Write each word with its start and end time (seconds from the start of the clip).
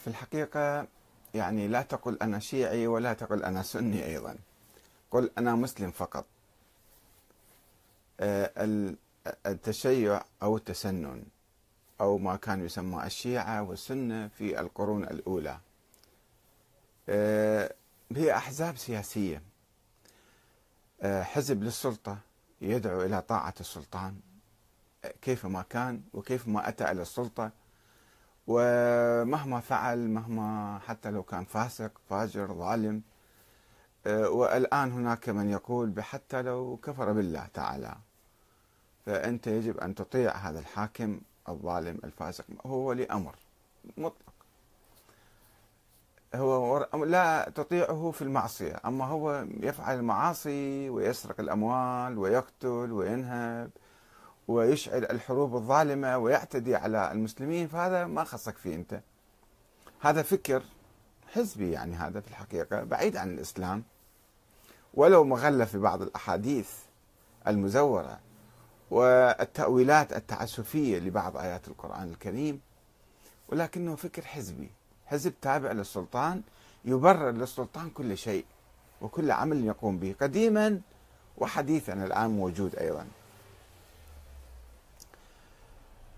في 0.00 0.06
الحقيقة 0.06 0.86
يعني 1.34 1.68
لا 1.68 1.82
تقل 1.82 2.18
أنا 2.22 2.38
شيعي 2.38 2.86
ولا 2.86 3.12
تقل 3.12 3.44
أنا 3.44 3.62
سني 3.62 4.06
أيضا. 4.06 4.36
قل 5.10 5.30
أنا 5.38 5.54
مسلم 5.54 5.90
فقط. 5.90 6.26
آه، 8.20 8.94
التشيع 9.46 10.22
أو 10.42 10.56
التسنن 10.56 11.24
أو 12.00 12.18
ما 12.18 12.36
كان 12.36 12.64
يسمى 12.64 13.06
الشيعة 13.06 13.62
والسنة 13.62 14.28
في 14.28 14.60
القرون 14.60 15.04
الأولى. 15.04 15.58
آه، 17.08 17.74
هي 18.16 18.36
أحزاب 18.36 18.76
سياسية. 18.76 19.42
آه، 21.02 21.22
حزب 21.22 21.62
للسلطة 21.62 22.18
يدعو 22.60 23.02
إلى 23.02 23.22
طاعة 23.22 23.54
السلطان 23.60 24.20
كيفما 25.22 25.62
كان 25.62 26.02
وكيفما 26.14 26.68
أتى 26.68 26.90
إلى 26.90 27.02
السلطة. 27.02 27.50
ومهما 28.46 29.60
فعل 29.60 30.08
مهما 30.08 30.78
حتى 30.78 31.10
لو 31.10 31.22
كان 31.22 31.44
فاسق 31.44 31.92
فاجر 32.10 32.54
ظالم 32.54 33.02
آه، 34.06 34.28
والآن 34.30 34.92
هناك 34.92 35.28
من 35.28 35.48
يقول 35.50 36.02
حتى 36.02 36.42
لو 36.42 36.76
كفر 36.82 37.12
بالله 37.12 37.46
تعالى 37.54 37.94
فأنت 39.06 39.46
يجب 39.46 39.78
أن 39.78 39.94
تطيع 39.94 40.36
هذا 40.36 40.58
الحاكم 40.58 41.20
الظالم 41.48 41.98
الفاسق. 42.04 42.44
هو 42.66 42.88
ولي 42.88 43.06
أمر 43.06 43.34
مطلق. 43.96 44.32
هو 46.34 46.88
لا 47.04 47.50
تطيعه 47.54 48.10
في 48.10 48.22
المعصية 48.22 48.80
أما 48.84 49.04
هو 49.04 49.46
يفعل 49.60 49.98
المعاصي 49.98 50.90
ويسرق 50.90 51.40
الأموال 51.40 52.18
ويقتل 52.18 52.92
وينهب. 52.92 53.70
ويشعل 54.50 55.04
الحروب 55.04 55.56
الظالمة 55.56 56.18
ويعتدي 56.18 56.74
على 56.76 57.12
المسلمين 57.12 57.68
فهذا 57.68 58.06
ما 58.06 58.24
خصك 58.24 58.56
فيه 58.56 58.74
أنت. 58.74 59.00
هذا 60.00 60.22
فكر 60.22 60.62
حزبي 61.32 61.70
يعني 61.70 61.94
هذا 61.94 62.20
في 62.20 62.28
الحقيقة 62.28 62.82
بعيد 62.84 63.16
عن 63.16 63.30
الإسلام. 63.30 63.82
ولو 64.94 65.24
مغلف 65.24 65.70
في 65.70 65.78
بعض 65.78 66.02
الأحاديث 66.02 66.70
المزورة 67.46 68.18
والتأويلات 68.90 70.12
التعسفية 70.12 70.98
لبعض 70.98 71.36
آيات 71.36 71.68
القرآن 71.68 72.10
الكريم 72.10 72.60
ولكنه 73.48 73.96
فكر 73.96 74.24
حزبي. 74.24 74.70
حزب 75.06 75.32
تابع 75.42 75.72
للسلطان 75.72 76.42
يبرر 76.84 77.30
للسلطان 77.30 77.90
كل 77.90 78.18
شيء 78.18 78.44
وكل 79.00 79.30
عمل 79.30 79.64
يقوم 79.64 79.98
به 79.98 80.14
قديما 80.20 80.80
وحديثا 81.38 81.92
الآن 81.92 82.30
موجود 82.30 82.76
أيضا. 82.76 83.06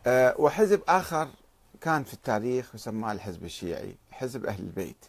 وحزب 0.07 0.83
آخر 0.89 1.29
كان 1.81 2.05
في 2.05 2.15
التاريخ 2.15 2.75
يسمى 2.75 3.13
الحزب 3.13 3.45
الشيعي 3.45 3.97
حزب 4.11 4.47
أهل 4.47 4.63
البيت 4.63 5.05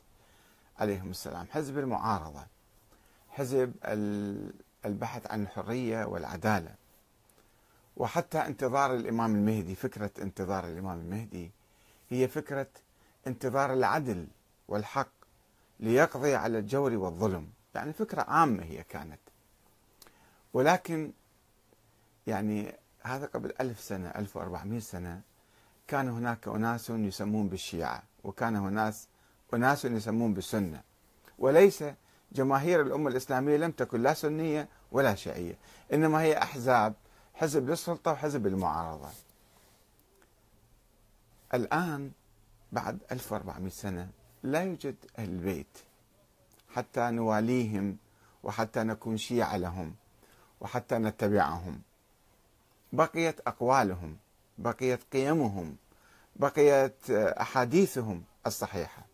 عليهم 0.79 1.09
السلام 1.11 1.47
حزب 1.51 1.77
المعارضة 1.77 2.45
حزب 3.29 3.73
البحث 4.85 5.31
عن 5.31 5.41
الحرية 5.41 6.05
والعدالة. 6.05 6.75
وحتى 7.97 8.37
انتظار 8.37 8.95
الإمام 8.95 9.35
المهدي 9.35 9.75
فكرة 9.75 10.11
انتظار 10.21 10.67
الإمام 10.67 10.99
المهدي 10.99 11.51
هي 12.09 12.27
فكرة 12.27 12.67
انتظار 13.27 13.73
العدل 13.73 14.27
والحق 14.67 15.11
ليقضي 15.79 16.35
على 16.35 16.59
الجور 16.59 16.93
والظلم. 16.93 17.47
يعني 17.75 17.93
فكرة 17.93 18.21
عامة 18.21 18.63
هي 18.63 18.83
كانت. 18.83 19.19
ولكن 20.53 21.11
يعني 22.27 22.75
هذا 23.03 23.25
قبل 23.25 23.53
ألف 23.61 23.79
سنة 23.79 24.09
ألف 24.09 24.37
وأربعمائة 24.37 24.79
سنة 24.79 25.21
كان 25.87 26.09
هناك 26.09 26.47
أناس 26.47 26.89
يسمون 26.89 27.47
بالشيعة 27.47 28.03
وكان 28.23 28.55
هناك 28.55 28.93
أناس 29.53 29.85
يسمون 29.85 30.33
بالسنة. 30.33 30.81
وليس 31.39 31.83
جماهير 32.31 32.81
الأمة 32.81 33.09
الإسلامية 33.09 33.57
لم 33.57 33.71
تكن 33.71 34.03
لا 34.03 34.13
سنية 34.13 34.67
ولا 34.91 35.15
شيعية 35.15 35.57
إنما 35.93 36.21
هي 36.21 36.37
أحزاب 36.37 36.93
حزب 37.33 37.69
للسلطة 37.69 38.11
وحزب 38.11 38.47
المعارضة. 38.47 39.09
الآن 41.53 42.11
بعد 42.71 42.97
1400 43.11 43.69
سنة 43.69 44.09
لا 44.43 44.63
يوجد 44.63 44.95
أهل 45.19 45.29
البيت 45.29 45.77
حتى 46.75 47.11
نواليهم 47.11 47.97
وحتى 48.43 48.83
نكون 48.83 49.17
شيعة 49.17 49.57
لهم 49.57 49.95
وحتى 50.61 50.97
نتبعهم. 50.97 51.81
بقيت 52.93 53.39
أقوالهم 53.47 54.17
بقيت 54.57 54.99
قيمهم 55.13 55.75
بقيت 56.35 57.09
أحاديثهم 57.11 58.23
الصحيحة. 58.47 59.05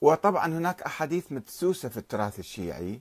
وطبعا 0.00 0.46
هناك 0.46 0.82
أحاديث 0.82 1.32
مدسوسة 1.32 1.88
في 1.88 1.96
التراث 1.96 2.38
الشيعي 2.38 3.00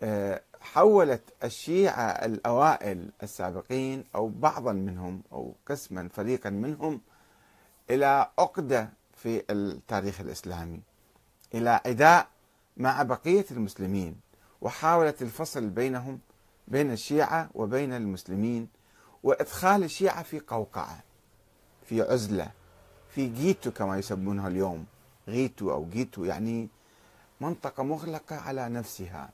آه، 0.00 0.42
حولت 0.60 1.22
الشيعة 1.44 2.02
الأوائل 2.02 3.10
السابقين 3.22 4.04
أو 4.14 4.28
بعضا 4.28 4.72
منهم 4.72 5.22
أو 5.32 5.54
قسما 5.66 6.08
فريقا 6.08 6.50
منهم 6.50 7.00
إلى 7.90 8.30
عقدة 8.38 8.90
في 9.16 9.42
التاريخ 9.50 10.20
الإسلامي 10.20 10.80
إلى 11.54 11.80
عداء 11.86 12.28
مع 12.76 13.02
بقية 13.02 13.46
المسلمين 13.50 14.20
وحاولت 14.60 15.22
الفصل 15.22 15.66
بينهم 15.66 16.20
بين 16.70 16.90
الشيعة 16.92 17.50
وبين 17.54 17.92
المسلمين 17.92 18.68
وإدخال 19.22 19.84
الشيعة 19.84 20.22
في 20.22 20.40
قوقعة 20.40 21.02
في 21.86 22.02
عزلة 22.02 22.50
في 23.08 23.28
جيتو 23.28 23.70
كما 23.70 23.98
يسمونها 23.98 24.48
اليوم 24.48 24.86
غيتو 25.28 25.72
أو 25.72 25.86
جيتو 25.90 26.24
يعني 26.24 26.68
منطقة 27.40 27.82
مغلقة 27.82 28.36
على 28.36 28.68
نفسها. 28.68 29.30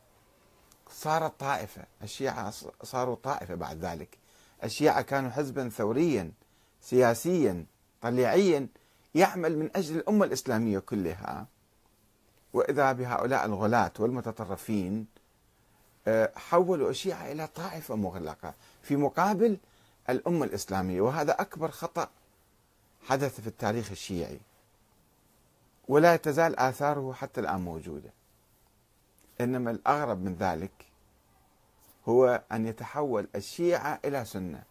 صارت 0.90 1.40
طائفة 1.40 1.84
الشيعة 2.02 2.52
صاروا 2.82 3.16
طائفة 3.22 3.54
بعد 3.54 3.84
ذلك. 3.84 4.18
الشيعة 4.64 5.02
كانوا 5.02 5.30
حزبا 5.30 5.68
ثوريا 5.68 6.32
سياسيا 6.80 7.66
طليعيا 8.02 8.68
يعمل 9.14 9.58
من 9.58 9.70
أجل 9.76 9.96
الأمة 9.96 10.24
الإسلامية 10.24 10.78
كلها. 10.78 11.46
وإذا 12.52 12.92
بهؤلاء 12.92 13.44
الغلاة 13.46 13.92
والمتطرفين 13.98 15.06
حولوا 16.36 16.90
الشيعة 16.90 17.32
إلى 17.32 17.46
طائفة 17.46 17.96
مغلقة. 17.96 18.54
في 18.82 18.96
مقابل 18.96 19.58
الأمة 20.10 20.44
الإسلامية 20.44 21.00
وهذا 21.00 21.32
أكبر 21.40 21.70
خطأ 21.70 22.08
حدث 23.02 23.40
في 23.40 23.46
التاريخ 23.46 23.90
الشيعي. 23.90 24.40
ولا 25.88 26.16
تزال 26.16 26.58
آثاره 26.58 27.12
حتى 27.12 27.40
الآن 27.40 27.60
موجودة. 27.60 28.10
إنما 29.40 29.70
الأغرب 29.70 30.22
من 30.22 30.34
ذلك 30.34 30.72
هو 32.08 32.42
أن 32.52 32.66
يتحول 32.66 33.28
الشيعة 33.34 34.00
إلى 34.04 34.24
سنة. 34.24 34.62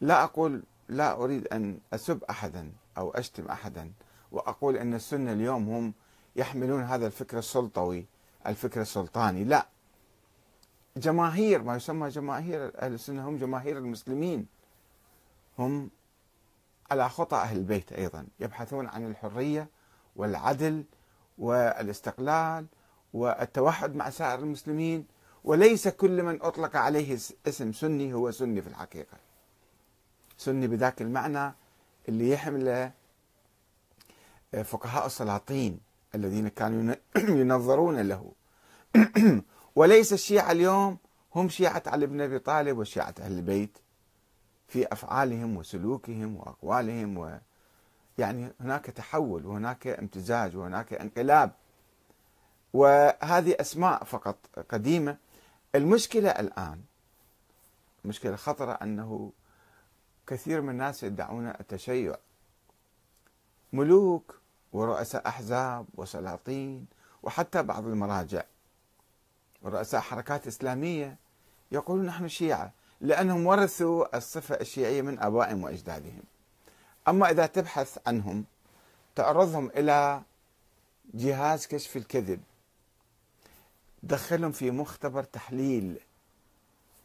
لا 0.00 0.24
أقول 0.24 0.62
لا 0.88 1.12
أريد 1.12 1.46
أن 1.46 1.78
أسب 1.92 2.24
أحدا 2.24 2.72
أو 2.98 3.10
أشتم 3.10 3.46
أحدا 3.46 3.92
وأقول 4.32 4.76
أن 4.76 4.94
السنة 4.94 5.32
اليوم 5.32 5.68
هم 5.68 5.92
يحملون 6.36 6.82
هذا 6.82 7.06
الفكر 7.06 7.38
السلطوي 7.38 8.06
الفكر 8.46 8.80
السلطاني. 8.80 9.44
لا. 9.44 9.66
جماهير 10.96 11.62
ما 11.62 11.76
يسمى 11.76 12.08
جماهير 12.08 12.72
أهل 12.82 12.94
السنة 12.94 13.28
هم 13.28 13.36
جماهير 13.36 13.78
المسلمين. 13.78 14.46
هم 15.58 15.90
على 16.90 17.08
خطى 17.08 17.36
أهل 17.36 17.56
البيت 17.56 17.92
أيضا. 17.92 18.26
يبحثون 18.40 18.86
عن 18.86 19.10
الحرية 19.10 19.68
والعدل 20.16 20.84
والاستقلال 21.38 22.66
والتوحد 23.12 23.94
مع 23.94 24.10
سائر 24.10 24.38
المسلمين. 24.38 25.06
وليس 25.44 25.88
كل 25.88 26.22
من 26.22 26.42
أطلق 26.42 26.76
عليه 26.76 27.18
اسم 27.48 27.72
سني 27.72 28.14
هو 28.14 28.30
سني 28.30 28.62
في 28.62 28.68
الحقيقة. 28.68 29.16
سني 30.38 30.66
بذاك 30.66 31.02
المعنى 31.02 31.54
اللي 32.08 32.30
يحمله 32.30 32.92
فقهاء 34.64 35.06
السلاطين. 35.06 35.80
الذين 36.14 36.48
كانوا 36.48 36.94
ينظرون 37.40 38.00
له. 38.00 38.32
وليس 39.76 40.12
الشيعة 40.12 40.52
اليوم 40.52 40.98
هم 41.34 41.48
شيعة 41.48 41.82
علي 41.86 42.06
بن 42.06 42.20
أبي 42.20 42.38
طالب 42.38 42.78
وشيعة 42.78 43.14
أهل 43.20 43.32
البيت 43.32 43.78
في 44.68 44.92
أفعالهم 44.92 45.56
وسلوكهم 45.56 46.36
وأقوالهم 46.36 47.18
و 47.18 47.38
يعني 48.18 48.52
هناك 48.60 48.86
تحول 48.86 49.46
وهناك 49.46 49.86
امتزاج 49.86 50.56
وهناك 50.56 50.92
انقلاب. 50.92 51.52
وهذه 52.72 53.56
أسماء 53.60 54.04
فقط 54.04 54.36
قديمة. 54.70 55.16
المشكلة 55.74 56.30
الآن 56.30 56.80
المشكلة 58.04 58.32
الخطرة 58.32 58.72
أنه 58.72 59.32
كثير 60.26 60.60
من 60.60 60.70
الناس 60.70 61.02
يدعون 61.02 61.46
التشيع. 61.46 62.16
ملوك 63.72 64.39
ورؤساء 64.72 65.28
أحزاب 65.28 65.86
وسلاطين 65.94 66.86
وحتى 67.22 67.62
بعض 67.62 67.86
المراجع. 67.86 68.42
ورؤساء 69.62 70.00
حركات 70.00 70.46
إسلامية 70.46 71.16
يقولون 71.72 72.06
نحن 72.06 72.28
شيعة 72.28 72.72
لأنهم 73.00 73.46
ورثوا 73.46 74.16
الصفة 74.16 74.54
الشيعية 74.54 75.02
من 75.02 75.18
آبائهم 75.18 75.64
وأجدادهم. 75.64 76.22
أما 77.08 77.30
إذا 77.30 77.46
تبحث 77.46 77.98
عنهم 78.06 78.44
تعرضهم 79.14 79.66
إلى 79.66 80.22
جهاز 81.14 81.66
كشف 81.66 81.96
الكذب. 81.96 82.40
دخلهم 84.02 84.52
في 84.52 84.70
مختبر 84.70 85.22
تحليل 85.22 86.00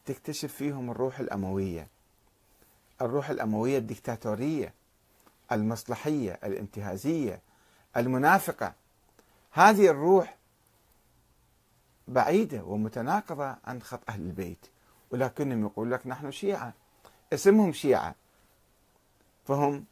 تكتشف 0.06 0.52
فيهم 0.52 0.90
الروح 0.90 1.20
الأموية. 1.20 1.88
الروح 3.00 3.30
الأموية 3.30 3.78
الدكتاتورية 3.78 4.74
المصلحية 5.52 6.38
الانتهازية 6.44 7.40
المنافقة. 7.96 8.72
هذه 9.52 9.90
الروح 9.90 10.36
بعيدة 12.08 12.64
ومتناقضة 12.64 13.56
عن 13.64 13.82
خط 13.82 14.00
أهل 14.08 14.20
البيت 14.20 14.66
ولكنهم 15.10 15.64
يقول 15.66 15.92
لك 15.92 16.06
نحن 16.06 16.30
شيعة. 16.30 16.72
اسمهم 17.32 17.72
شيعة. 17.72 18.14
فهم 19.44 19.84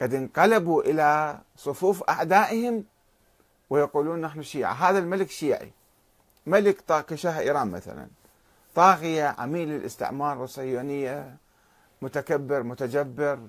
قد 0.00 0.14
انقلبوا 0.14 0.82
إلى 0.82 1.40
صفوف 1.56 2.02
أعدائهم 2.02 2.84
ويقولون 3.70 4.20
نحن 4.20 4.42
شيعة. 4.42 4.72
هذا 4.72 4.98
الملك 4.98 5.30
شيعي. 5.30 5.72
ملك 6.46 7.04
كشاه 7.06 7.38
إيران 7.38 7.70
مثلا. 7.70 8.08
طاغية 8.74 9.34
عميل 9.38 9.72
الاستعمار 9.72 10.38
والصهيونية 10.38 11.36
متكبر 12.02 12.62
متجبر 12.62 13.48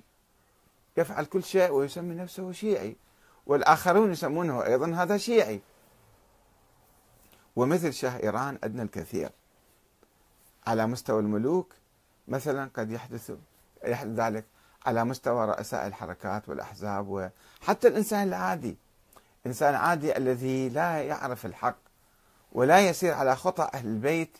يفعل 0.96 1.24
كل 1.24 1.42
شيء 1.44 1.70
ويسمي 1.70 2.14
نفسه 2.14 2.52
شيعي. 2.52 2.96
والآخرون 3.46 4.12
يسمونه 4.12 4.64
أيضا 4.64 4.94
هذا 4.94 5.16
شيعي. 5.16 5.60
ومثل 7.56 7.92
شاه 7.92 8.22
إيران 8.22 8.58
أدنى 8.64 8.82
الكثير. 8.82 9.30
على 10.66 10.86
مستوى 10.86 11.20
الملوك 11.20 11.74
مثلا 12.28 12.70
قد 12.74 12.90
يحدث 12.90 13.32
يحدث 13.84 14.20
ذلك 14.20 14.44
على 14.86 15.04
مستوى 15.04 15.46
رؤساء 15.46 15.86
الحركات 15.86 16.48
والأحزاب 16.48 17.08
وحتى 17.08 17.88
الإنسان 17.88 18.28
العادي. 18.28 18.76
إنسان 19.46 19.74
عادي 19.74 20.16
الذي 20.16 20.68
لا 20.68 21.02
يعرف 21.02 21.46
الحق 21.46 21.78
ولا 22.52 22.88
يسير 22.88 23.14
على 23.14 23.36
خطى 23.36 23.68
أهل 23.74 23.86
البيت 23.86 24.38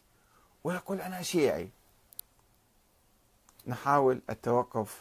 ويقول 0.64 1.00
أنا 1.00 1.23
شيعي. 1.23 1.70
نحاول 3.67 4.23
التوقف 4.31 5.00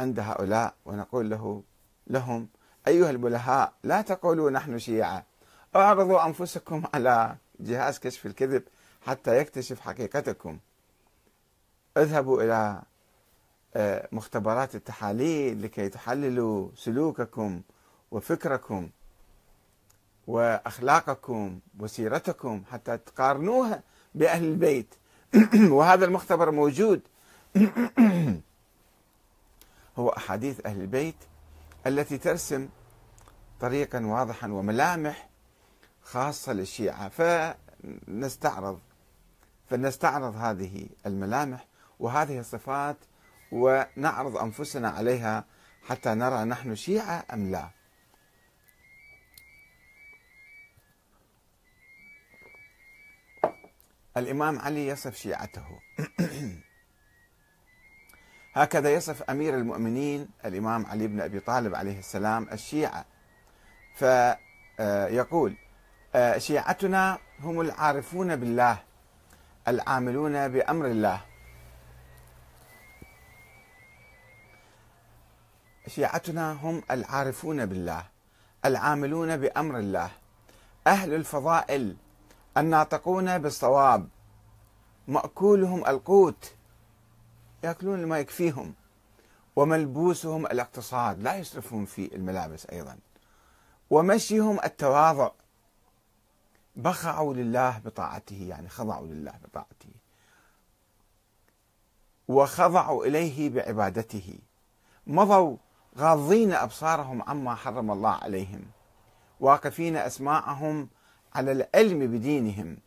عند 0.00 0.20
هؤلاء 0.20 0.74
ونقول 0.84 1.30
له 1.30 1.62
لهم 2.06 2.48
أيها 2.88 3.10
البلهاء 3.10 3.72
لا 3.82 4.02
تقولوا 4.02 4.50
نحن 4.50 4.78
شيعة. 4.78 5.24
أعرضوا 5.76 6.26
أنفسكم 6.26 6.82
على 6.94 7.36
جهاز 7.60 7.98
كشف 7.98 8.26
الكذب 8.26 8.62
حتى 9.06 9.38
يكتشف 9.38 9.80
حقيقتكم. 9.80 10.58
اذهبوا 11.96 12.42
إلى 12.42 12.82
آه، 13.76 14.08
مختبرات 14.12 14.74
التحاليل 14.74 15.62
لكي 15.62 15.88
تحللوا 15.88 16.68
سلوككم 16.76 17.60
وفكركم 18.10 18.90
وأخلاقكم 20.26 21.60
وسيرتكم 21.80 22.62
حتى 22.70 22.98
تقارنوها 22.98 23.82
بأهل 24.14 24.44
البيت. 24.44 24.94
وهذا 25.76 26.04
المختبر 26.04 26.50
موجود. 26.50 27.00
هو 29.98 30.08
أحاديث 30.08 30.66
أهل 30.66 30.80
البيت 30.80 31.16
التي 31.86 32.18
ترسم 32.18 32.68
طريقا 33.60 34.06
واضحا 34.06 34.48
وملامح 34.48 35.28
خاصة 36.02 36.52
للشيعة 36.52 37.08
فنستعرض 37.08 38.80
فنستعرض 39.70 40.36
هذه 40.36 40.88
الملامح 41.06 41.66
وهذه 42.00 42.38
الصفات 42.38 42.96
ونعرض 43.52 44.36
أنفسنا 44.36 44.88
عليها 44.88 45.44
حتى 45.88 46.14
نرى 46.14 46.44
نحن 46.44 46.74
شيعة 46.74 47.24
أم 47.32 47.50
لا. 47.50 47.70
الإمام 54.16 54.58
علي 54.58 54.86
يصف 54.86 55.16
شيعته 55.16 55.66
هكذا 58.56 58.90
يصف 58.90 59.22
أمير 59.22 59.54
المؤمنين 59.54 60.28
الإمام 60.44 60.86
علي 60.86 61.06
بن 61.06 61.20
أبي 61.20 61.40
طالب 61.40 61.74
عليه 61.74 61.98
السلام 61.98 62.48
الشيعة. 62.52 63.04
فيقول 63.94 65.56
آه، 66.14 66.38
شيعتنا 66.38 67.18
هم 67.40 67.60
العارفون 67.60 68.36
بالله 68.36 68.78
العاملون 69.68 70.48
بأمر 70.48 70.86
الله. 70.86 71.20
شيعتنا 75.86 76.52
هم 76.52 76.82
العارفون 76.90 77.66
بالله 77.66 78.04
العاملون 78.64 79.36
بأمر 79.36 79.78
الله. 79.78 80.10
أهل 80.86 81.14
الفضائل 81.14 81.96
الناطقون 82.56 83.38
بالصواب 83.38 84.08
مأكولهم 85.08 85.86
القوت. 85.86 86.52
يأكلون 87.64 88.06
ما 88.06 88.18
يكفيهم 88.18 88.74
وملبوسهم 89.56 90.46
الاقتصاد. 90.46 91.22
لا 91.22 91.36
يسرفون 91.36 91.84
في 91.84 92.14
الملابس 92.14 92.66
أيضا. 92.66 92.98
ومشيهم 93.90 94.58
التواضع. 94.64 95.30
بخعوا 96.76 97.34
لله 97.34 97.78
بطاعته 97.78 98.46
يعني 98.48 98.68
خضعوا 98.68 99.06
لله 99.06 99.32
بطاعته. 99.44 99.90
وخضعوا 102.28 103.04
إليه 103.04 103.50
بعبادته. 103.50 104.38
مضوا 105.06 105.56
غاضين 105.98 106.52
أبصارهم 106.52 107.22
عما 107.22 107.54
حرم 107.54 107.90
الله 107.90 108.10
عليهم. 108.10 108.64
واقفين 109.40 109.96
اسماعهم 109.96 110.88
على 111.34 111.52
العلم 111.52 112.06
بدينهم. 112.06 112.78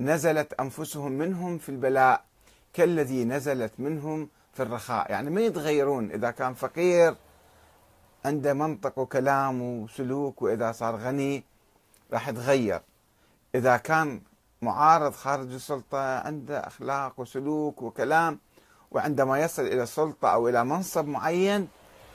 نزلت 0.00 0.52
أنفسهم 0.52 1.12
منهم 1.12 1.58
في 1.58 1.68
البلاء. 1.68 2.27
كالذي 2.72 3.24
نزلت 3.24 3.72
منهم 3.78 4.28
في 4.52 4.62
الرخاء. 4.62 5.10
يعني 5.10 5.30
ما 5.30 5.40
يتغيرون. 5.40 6.10
إذا 6.10 6.30
كان 6.30 6.54
فقير 6.54 7.14
عنده 8.24 8.54
منطق 8.54 8.98
وكلام 8.98 9.62
وسلوك 9.62 10.42
وإذا 10.42 10.72
صار 10.72 10.96
غني 10.96 11.44
راح 12.12 12.28
يتغير. 12.28 12.80
إذا 13.54 13.76
كان 13.76 14.20
معارض 14.62 15.12
خارج 15.12 15.52
السلطة 15.52 16.18
عنده 16.18 16.66
أخلاق 16.66 17.20
وسلوك 17.20 17.82
وكلام 17.82 18.38
وعندما 18.90 19.38
يصل 19.40 19.62
إلى 19.62 19.82
السلطة 19.82 20.28
أو 20.28 20.48
إلى 20.48 20.64
منصب 20.64 21.06
معين 21.06 21.68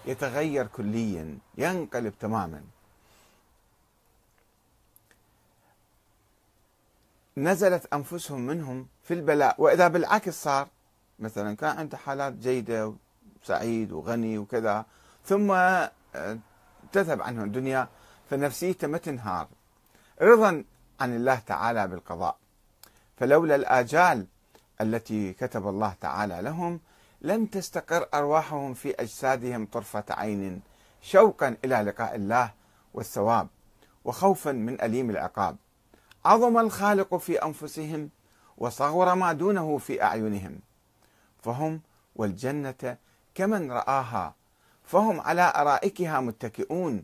يتغير 0.05 0.67
كليا 0.67 1.37
ينقلب 1.57 2.13
تماما. 2.19 2.61
نزلت 7.37 7.93
أنفسهم 7.93 8.41
منهم 8.41 8.87
في 9.03 9.13
البلاء 9.13 9.55
وإذا 9.61 9.87
بالعكس 9.87 10.43
صار 10.43 10.67
مثلا 11.19 11.55
كان 11.55 11.77
عنده 11.77 11.97
حالات 11.97 12.33
جيدة 12.33 12.93
وسعيد 13.43 13.91
وغني 13.91 14.37
وكذا 14.37 14.85
ثم 15.25 15.51
آه، 15.51 16.37
تذهب 16.91 17.21
عنه 17.21 17.43
الدنيا 17.43 17.87
فنفسيته 18.29 18.87
ما 18.87 18.97
تنهار. 18.97 19.47
رضا 20.21 20.63
عن 20.99 21.15
الله 21.15 21.35
تعالى 21.35 21.87
بالقضاء. 21.87 22.37
فلولا 23.17 23.55
الآجال 23.55 24.27
التي 24.81 25.33
كتب 25.33 25.67
الله 25.67 25.95
تعالى 26.01 26.41
لهم 26.41 26.79
لم 27.21 27.45
تستقر 27.45 28.07
أرواحهم 28.13 28.73
في 28.73 28.91
أجسادهم 28.91 29.65
طرفة 29.65 30.03
عين 30.09 30.61
شوقا 31.01 31.57
إلى 31.65 31.75
لقاء 31.75 32.15
الله 32.15 32.51
والثواب 32.93 33.47
وخوفا 34.05 34.51
من 34.51 34.81
أليم 34.81 35.09
العقاب. 35.09 35.57
عظم 36.25 36.57
الخالق 36.57 37.15
في 37.15 37.43
أنفسهم 37.45 38.09
وصغر 38.57 39.15
ما 39.15 39.33
دونه 39.33 39.77
في 39.77 40.03
أعينهم. 40.03 40.59
فهم 41.43 41.81
والجنة 42.15 42.97
كمن 43.35 43.71
رآها 43.71 44.33
فهم 44.83 45.21
على 45.21 45.53
أرائكها 45.55 46.19
متكئون 46.19 47.03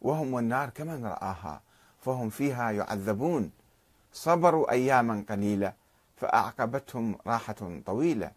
وهم 0.00 0.34
والنار 0.34 0.68
كمن 0.68 1.06
رآها 1.06 1.60
فهم 2.00 2.30
فيها 2.30 2.70
يعذبون. 2.70 3.50
صبروا 4.12 4.70
أياما 4.70 5.24
قليله 5.30 5.72
فأعقبتهم 6.16 7.18
راحة 7.26 7.80
طويلة. 7.86 8.30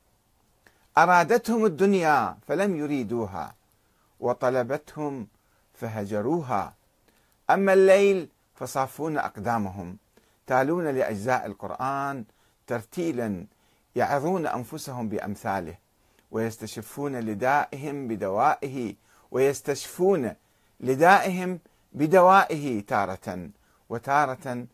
أرادتهم 0.97 1.65
الدنيا 1.65 2.37
فلم 2.47 2.75
يريدوها 2.75 3.55
وطلبتهم 4.19 5.27
فهجروها. 5.73 6.73
أما 7.49 7.73
الليل 7.73 8.29
فصافون 8.61 9.17
أقدامهم. 9.17 9.97
تالون 10.47 10.87
لأجزاء 10.87 11.45
القرآن 11.45 12.25
ترتيلا 12.67 13.45
يعظون 13.95 14.47
أنفسهم 14.47 15.09
بأمثاله 15.09 15.75
ويستشفون 16.31 17.19
لدائهم 17.19 18.07
بدوائه 18.07 18.95
ويستشفون 19.31 20.33
لدائهم 20.79 21.59
بدوائه 21.93 22.85
تارة 22.85 23.49
وتارة 23.89 24.65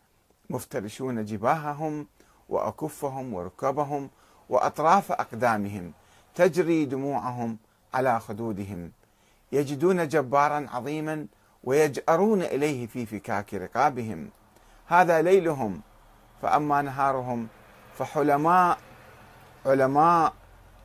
مفترشون 0.50 1.24
جباههم 1.24 2.06
وأكفهم 2.48 3.34
وركبهم 3.34 4.10
وأطراف 4.48 5.12
أقدامهم 5.12 5.92
تجري 6.34 6.84
دموعهم 6.84 7.58
على 7.94 8.20
خدودهم. 8.20 8.92
يجدون 9.52 10.08
جبارا 10.08 10.66
عظيما 10.70 11.26
ويجأرون 11.64 12.42
إليه 12.42 12.86
في 12.86 13.06
فكاك 13.06 13.54
رقابهم. 13.54 14.30
هذا 14.86 15.22
ليلهم 15.22 15.80
فأما 16.42 16.82
نهارهم 16.82 17.48
فحلماء 17.98 18.78
علماء 19.66 20.32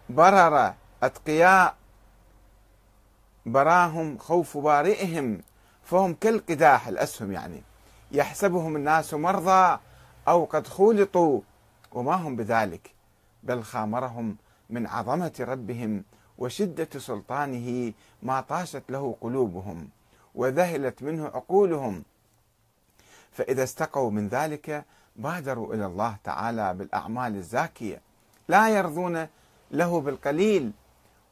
بررة 0.09 0.75
أتقياء 1.03 1.75
براهم 3.45 4.17
خوف 4.17 4.57
بارئهم 4.57 5.41
فهم 5.83 6.13
كالقداح 6.13 6.87
الأسهم 6.87 7.31
يعني. 7.31 7.63
يحسبهم 8.11 8.75
الناس 8.75 9.13
مرضى 9.13 9.79
أو 10.27 10.45
قد 10.45 10.67
خولطوا 10.67 11.41
وما 11.91 12.15
هم 12.15 12.35
بذلك 12.35 12.91
بل 13.43 13.63
خامرهم 13.63 14.37
من 14.69 14.87
عظمة 14.87 15.33
ربهم 15.39 16.03
وشدة 16.37 16.89
سلطانه 16.97 17.93
ما 18.23 18.41
طاشت 18.41 18.83
له 18.89 19.15
قلوبهم. 19.21 19.89
وذهلت 20.35 21.03
منه 21.03 21.25
عقولهم. 21.25 22.03
فإذا 23.31 23.63
استقوا 23.63 24.11
من 24.11 24.27
ذلك 24.27 24.85
بادروا 25.15 25.73
إلى 25.73 25.85
الله 25.85 26.17
تعالى 26.23 26.73
بالأعمال 26.73 27.35
الزاكية. 27.35 28.01
لا 28.47 28.69
يرضون 28.69 29.27
له 29.71 30.01
بالقليل 30.01 30.71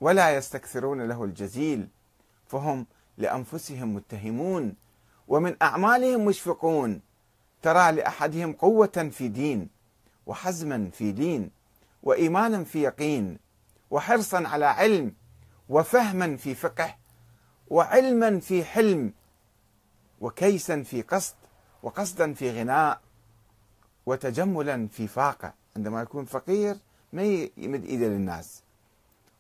ولا 0.01 0.35
يستكثرون 0.35 1.01
له 1.01 1.23
الجزيل. 1.23 1.87
فهم 2.47 2.85
لأنفسهم 3.17 3.95
متهمون 3.95 4.75
ومن 5.27 5.55
أعمالهم 5.61 6.25
مشفقون. 6.25 7.01
ترى 7.61 7.91
لأحدهم 7.91 8.53
قوة 8.53 9.09
في 9.11 9.27
دين 9.27 9.69
وحزما 10.25 10.89
في 10.93 11.11
دين 11.11 11.51
وإيمانا 12.03 12.63
في 12.63 12.81
يقين 12.81 13.37
وحرصا 13.91 14.47
على 14.47 14.65
علم 14.65 15.13
وفهما 15.69 16.37
في 16.37 16.55
فقه 16.55 16.95
وعلما 17.71 18.39
في 18.39 18.63
حلم 18.63 19.13
وكيسا 20.21 20.83
في 20.83 21.01
قصد 21.01 21.35
وقصدا 21.83 22.33
في 22.33 22.51
غناء 22.51 23.01
وتجملا 24.05 24.87
في 24.87 25.07
فاقة. 25.07 25.53
عندما 25.75 26.01
يكون 26.01 26.25
فقير 26.25 26.77
ما 27.13 27.23
يمد 27.57 27.85
إيده 27.85 28.07
للناس. 28.07 28.63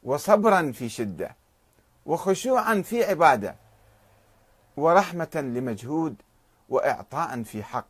وصبرا 0.03 0.71
في 0.71 0.89
شدة 0.89 1.35
وخشوعا 2.05 2.81
في 2.81 3.03
عبادة 3.03 3.55
ورحمة 4.77 5.31
لمجهود 5.35 6.15
وإعطاء 6.69 7.43
في 7.43 7.63
حق 7.63 7.87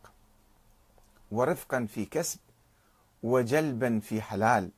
ورفقا 1.31 1.85
في 1.85 2.05
كسب 2.05 2.39
وجلبا 3.23 3.99
في 3.99 4.21
حلال 4.21 4.71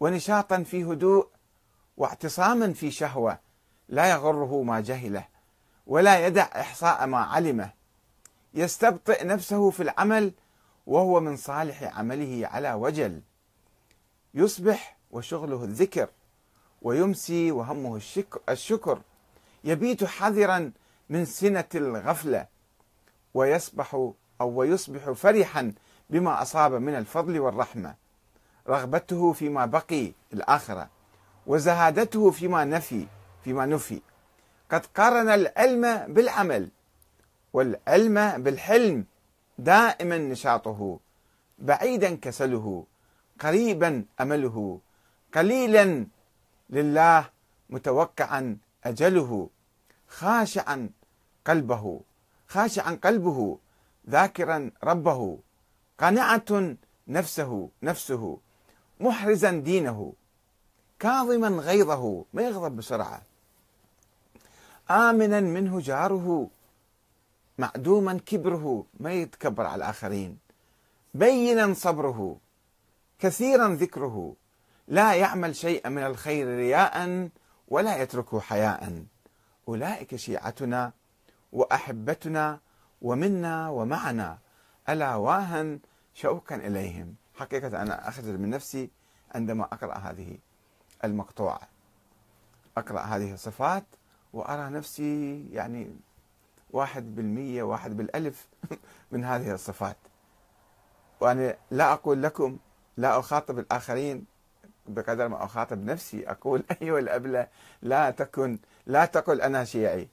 ونشاطا 0.00 0.62
في 0.62 0.84
هدوء 0.84 1.28
واعتصاما 1.96 2.72
في 2.72 2.90
شهوة 2.90 3.45
لا 3.88 4.10
يغره 4.10 4.62
ما 4.62 4.80
جهله 4.80 5.24
ولا 5.86 6.26
يدع 6.26 6.42
إحصاء 6.42 7.06
ما 7.06 7.18
علمه. 7.18 7.70
يستبطئ 8.54 9.26
نفسه 9.26 9.70
في 9.70 9.82
العمل 9.82 10.32
وهو 10.86 11.20
من 11.20 11.36
صالح 11.36 11.98
عمله 11.98 12.46
على 12.46 12.72
وجل. 12.72 13.20
يصبح 14.34 14.96
وشغله 15.10 15.64
الذكر 15.64 16.08
ويمسي 16.82 17.52
وهمه 17.52 18.00
الشكر. 18.48 19.00
يبيت 19.64 20.04
حذرا 20.04 20.72
من 21.08 21.24
سنة 21.24 21.68
الغفلة 21.74 22.46
ويصبح 23.34 23.94
أو 24.40 24.48
ويصبح 24.48 25.10
فرحا 25.10 25.72
بما 26.10 26.42
أصاب 26.42 26.72
من 26.72 26.94
الفضل 26.94 27.40
والرحمة. 27.40 27.94
رغبته 28.68 29.32
فيما 29.32 29.66
بقي 29.66 30.12
الآخرة 30.32 30.88
وزهادته 31.46 32.30
فيما 32.30 32.64
نفي. 32.64 33.06
فيما 33.46 33.66
نفي. 33.66 34.02
قد 34.70 34.86
قارن 34.86 35.28
العلم 35.28 36.12
بالعمل 36.14 36.70
والعلم 37.52 38.42
بالحلم 38.42 39.04
دائما 39.58 40.18
نشاطه 40.18 40.98
بعيدا 41.58 42.16
كسله 42.16 42.84
قريبا 43.40 44.04
أمله 44.20 44.80
قليلا 45.34 46.06
لله 46.70 47.30
متوقعا 47.70 48.58
أجله 48.84 49.50
خاشعا 50.08 50.90
قلبه 51.44 52.00
خاشعا 52.48 52.98
قلبه 53.04 53.58
ذاكرا 54.10 54.70
ربه 54.84 55.38
قنعة 55.98 56.76
نفسه 57.08 57.68
نفسه 57.82 58.38
محرزا 59.00 59.50
دينه 59.50 60.12
كاظما 60.98 61.48
غيظه 61.48 62.24
ما 62.32 62.42
يغضب 62.42 62.76
بسرعة. 62.76 63.22
آمنا 64.90 65.40
منه 65.40 65.80
جاره 65.80 66.50
معدوما 67.58 68.20
كبره 68.26 68.86
ما 69.00 69.12
يتكبر 69.12 69.66
على 69.66 69.76
الآخرين. 69.76 70.38
بينا 71.14 71.74
صبره 71.74 72.36
كثيرا 73.18 73.68
ذكره. 73.68 74.34
لا 74.88 75.14
يعمل 75.14 75.56
شيئا 75.56 75.88
من 75.88 76.02
الخير 76.02 76.46
رياء 76.46 77.28
ولا 77.68 78.02
يتركه 78.02 78.40
حياء. 78.40 79.04
أولئك 79.68 80.16
شيعتنا 80.16 80.92
وأحبتنا 81.52 82.60
ومنا 83.02 83.68
ومعنا. 83.68 84.38
ألا 84.88 85.14
واهن 85.14 85.80
شوقا 86.14 86.56
إليهم. 86.56 87.14
حقيقة 87.34 87.82
أنا 87.82 88.08
أخجل 88.08 88.38
من 88.38 88.50
نفسي 88.50 88.90
عندما 89.34 89.64
أقرأ 89.64 89.94
هذه 89.94 90.38
المقطوعة. 91.04 91.68
أقرأ 92.76 93.00
هذه 93.00 93.34
الصفات 93.34 93.84
وأرى 94.32 94.70
نفسي 94.70 95.44
يعني 95.52 95.96
واحد 96.70 97.14
بالمية 97.14 97.62
واحد 97.62 97.96
بالألف 97.96 98.48
من 99.12 99.24
هذه 99.24 99.54
الصفات. 99.54 99.96
وأنا 101.20 101.56
لا 101.70 101.92
أقول 101.92 102.22
لكم 102.22 102.58
لا 102.96 103.18
أخاطب 103.18 103.58
الآخرين 103.58 104.24
بقدر 104.88 105.28
ما 105.28 105.44
أخاطب 105.44 105.84
نفسي. 105.84 106.30
أقول 106.30 106.64
أيها 106.82 106.98
الأبلة 106.98 107.48
لا 107.82 108.10
تكن 108.10 108.58
لا 108.86 109.04
تقل 109.04 109.40
أنا 109.40 109.64
شيعي. 109.64 110.08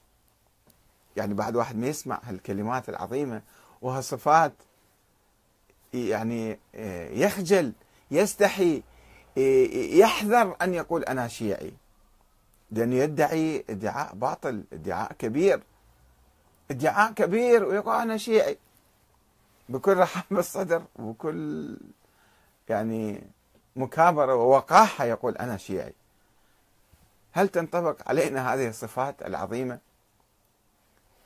يعني 1.16 1.34
بعد 1.34 1.56
واحد 1.56 1.76
ما 1.76 1.86
يسمع 1.86 2.20
هالكلمات 2.24 2.88
العظيمة 2.88 3.42
وهالصفات 3.82 4.52
يعني 5.94 6.58
آه، 6.74 7.10
يخجل 7.10 7.72
يستحي 8.10 8.82
آه، 9.38 9.66
يحذر 9.74 10.56
أن 10.62 10.74
يقول 10.74 11.04
أنا 11.04 11.28
شيعي. 11.28 11.72
لأنه 12.74 12.94
يدعي 12.94 13.64
ادعاء 13.70 14.14
باطل 14.14 14.64
ادعاء 14.72 15.12
كبير. 15.12 15.62
ادعاء 16.70 17.12
كبير 17.12 17.64
ويقول 17.64 17.94
أنا 17.94 18.16
شيعي 18.16 18.58
بكل 19.68 19.96
رحمة 19.96 20.38
الصدر 20.38 20.84
وكل 20.96 21.76
يعني 22.68 23.22
مكابرة 23.76 24.34
ووقاحة 24.34 25.04
يقول 25.04 25.36
أنا 25.36 25.56
شيعي. 25.56 25.94
هل 27.32 27.48
تنطبق 27.48 28.08
علينا 28.08 28.54
هذه 28.54 28.68
الصفات 28.68 29.22
العظيمة؟ 29.22 29.78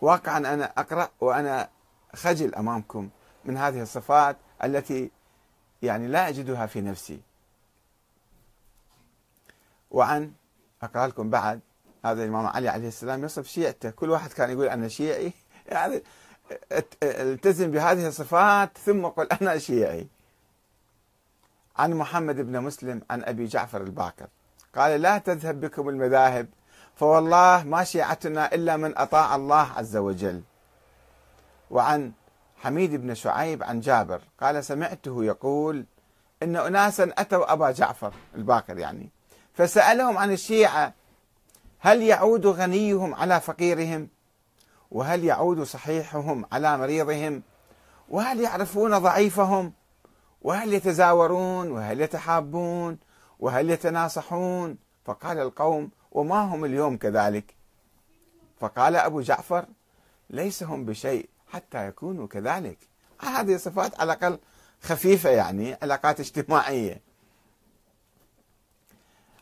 واقعا 0.01 0.39
أنا 0.39 0.73
أقرأ 0.77 1.11
وأنا 1.21 1.69
خجل 2.15 2.55
أمامكم 2.55 3.09
من 3.45 3.57
هذه 3.57 3.83
الصفات 3.83 4.37
التي 4.65 5.11
يعني 5.83 6.09
لا 6.09 6.29
أجدها 6.29 6.67
في 6.67 6.81
نفسي. 6.81 7.21
وعن 9.91 10.33
أقرأ 10.83 11.07
لكم 11.07 11.31
بعد. 11.31 11.61
هذا 12.05 12.25
الإمام 12.25 12.47
علي 12.47 12.69
عليه 12.69 12.89
السلام 12.89 13.25
يصف 13.25 13.47
شيعته. 13.47 13.91
كل 13.91 14.11
واحد 14.11 14.33
كان 14.33 14.51
يقول 14.51 14.69
أنا 14.69 14.89
شيعي. 14.89 15.33
يعني 15.67 16.03
التزم 17.03 17.71
بهذه 17.71 18.09
الصفات 18.09 18.79
ثم 18.79 19.07
قل 19.07 19.29
أنا 19.43 19.59
شيعي. 19.59 20.07
عن 21.77 21.95
محمد 21.95 22.37
بن 22.37 22.61
مسلم 22.61 23.03
عن 23.11 23.25
أبي 23.25 23.47
جعفر 23.47 23.81
الباكر 23.81 24.27
قال 24.77 25.01
لا 25.03 25.19
تذهب 25.19 25.61
بكم 25.61 25.89
المذاهب 25.89 26.47
فوالله 26.97 27.65
ما 27.65 27.85
شيعتنا 27.85 28.55
إلا 28.55 28.77
من 28.77 28.99
أطاع 28.99 29.37
الله 29.37 29.73
عز 29.77 29.97
وجل. 29.97 30.43
وعن 31.71 32.13
حميد 32.57 32.95
بن 32.95 33.15
شعيب 33.15 33.63
عن 33.63 33.81
جابر 33.81 34.21
قال 34.41 34.65
سمعته 34.65 35.25
يقول 35.25 35.85
إن 36.43 36.57
أناسا 36.57 37.13
أتوا 37.19 37.53
أبا 37.53 37.71
جعفر 37.71 38.13
الباكر 38.35 38.79
يعني. 38.79 39.11
فسألهم 39.59 40.19
عن 40.19 40.33
الشيعة 40.33 40.95
هل 41.79 42.03
يعود 42.03 42.47
غنيهم 42.47 43.15
على 43.15 43.41
فقيرهم؟ 43.41 44.09
وهل 44.91 45.25
يعود 45.25 45.63
صحيحهم 45.63 46.45
على 46.53 46.79
مريضهم؟ 46.79 47.43
وهل 48.09 48.41
يعرفون 48.41 48.99
ضعيفهم؟ 48.99 49.73
وهل 50.43 50.75
يتزاورون؟ 50.75 51.71
وهل 51.71 52.01
يتحابون؟ 52.01 52.99
وهل 53.39 53.71
يتناصحون؟ 53.71 54.79
فقال 55.05 55.39
القوم 55.39 55.91
وما 56.13 56.41
هم 56.41 56.65
اليوم 56.65 56.97
كذلك؟ 56.97 57.55
فقال 58.61 58.97
أبو 58.97 59.21
جعفر 59.21 59.67
ليس 60.31 60.63
هم 60.63 60.85
بشيء 60.85 61.29
حتى 61.53 61.89
يكونوا 61.89 62.27
كذلك. 62.27 62.79
هذه 63.21 63.57
صفات 63.57 64.01
على 64.01 64.13
الأقل 64.13 64.39
خفيفة 64.83 65.31
يعني 65.31 65.77
علاقات 65.83 66.21
اجتماعية. 66.21 67.08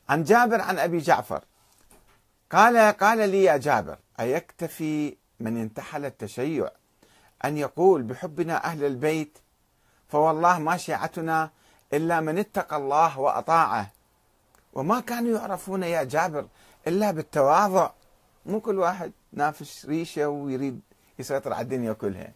عن 0.09 0.23
جابر 0.23 0.61
عن 0.61 0.79
أبي 0.79 0.99
جعفر. 0.99 1.45
قال 2.53 2.77
قال 2.97 3.29
لي 3.29 3.45
يا 3.45 3.57
جابر 3.57 3.99
أيكتفي 4.21 5.17
من 5.41 5.57
انتحل 5.57 6.05
التشيع 6.05 6.71
أن 7.45 7.59
يقول 7.59 8.03
بحبنا 8.03 8.65
أهل 8.65 8.85
البيت 8.85 9.39
فوالله 10.09 10.59
ما 10.59 10.77
شيعتنا 10.77 11.51
إلا 11.93 12.21
من 12.21 12.39
اتقى 12.39 12.77
الله 12.77 13.19
وأطاعه. 13.19 13.93
وما 14.73 15.01
كانوا 15.01 15.39
يعرفون 15.39 15.83
يا 15.83 16.03
جابر 16.03 16.47
إلا 16.87 17.11
بالتواضع. 17.11 17.91
مو 18.47 18.61
كل 18.61 18.79
واحد 18.79 19.13
نافش 19.33 19.87
ريشة 19.87 20.29
ويريد 20.29 20.81
يسيطر 21.19 21.53
على 21.53 21.63
الدنيا 21.63 21.93
كلها. 21.93 22.33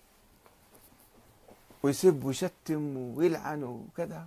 ويسب 1.83 2.25
ويشتم 2.25 2.97
ويلعن 2.97 3.63
وكذا. 3.63 4.27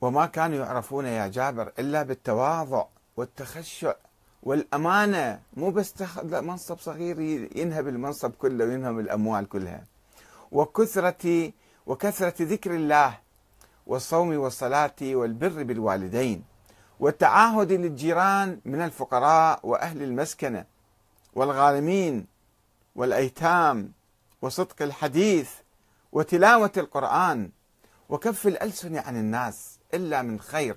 وما 0.00 0.26
كانوا 0.26 0.58
يعرفون 0.58 1.06
يا 1.06 1.26
جابر 1.26 1.72
إلا 1.78 2.02
بالتواضع 2.02 2.84
والتخشع 3.16 3.94
والأمانة. 4.42 5.40
مو 5.56 5.70
بس 5.70 5.94
منصب 6.24 6.78
صغير 6.78 7.20
ينهب 7.56 7.88
المنصب 7.88 8.30
كله 8.30 8.64
وينهب 8.64 8.98
الأموال 8.98 9.48
كلها. 9.48 9.84
وكثرة 10.52 11.52
وكثرة 11.86 12.34
ذكر 12.40 12.74
الله 12.74 13.18
والصوم 13.86 14.38
والصلاة 14.38 14.96
والبر 15.02 15.62
بالوالدين 15.62 16.44
والتعاهد 17.00 17.72
للجيران 17.72 18.60
من 18.64 18.80
الفقراء 18.80 19.60
وأهل 19.62 20.02
المسكنة 20.02 20.64
والغارمين 21.34 22.26
والأيتام 22.94 23.92
وصدق 24.42 24.82
الحديث 24.82 25.50
وتلاوة 26.12 26.72
القرآن 26.76 27.50
وكف 28.08 28.46
الألسن 28.46 28.96
عن 28.96 29.16
الناس. 29.16 29.69
إلا 29.94 30.22
من 30.22 30.40
خير. 30.40 30.76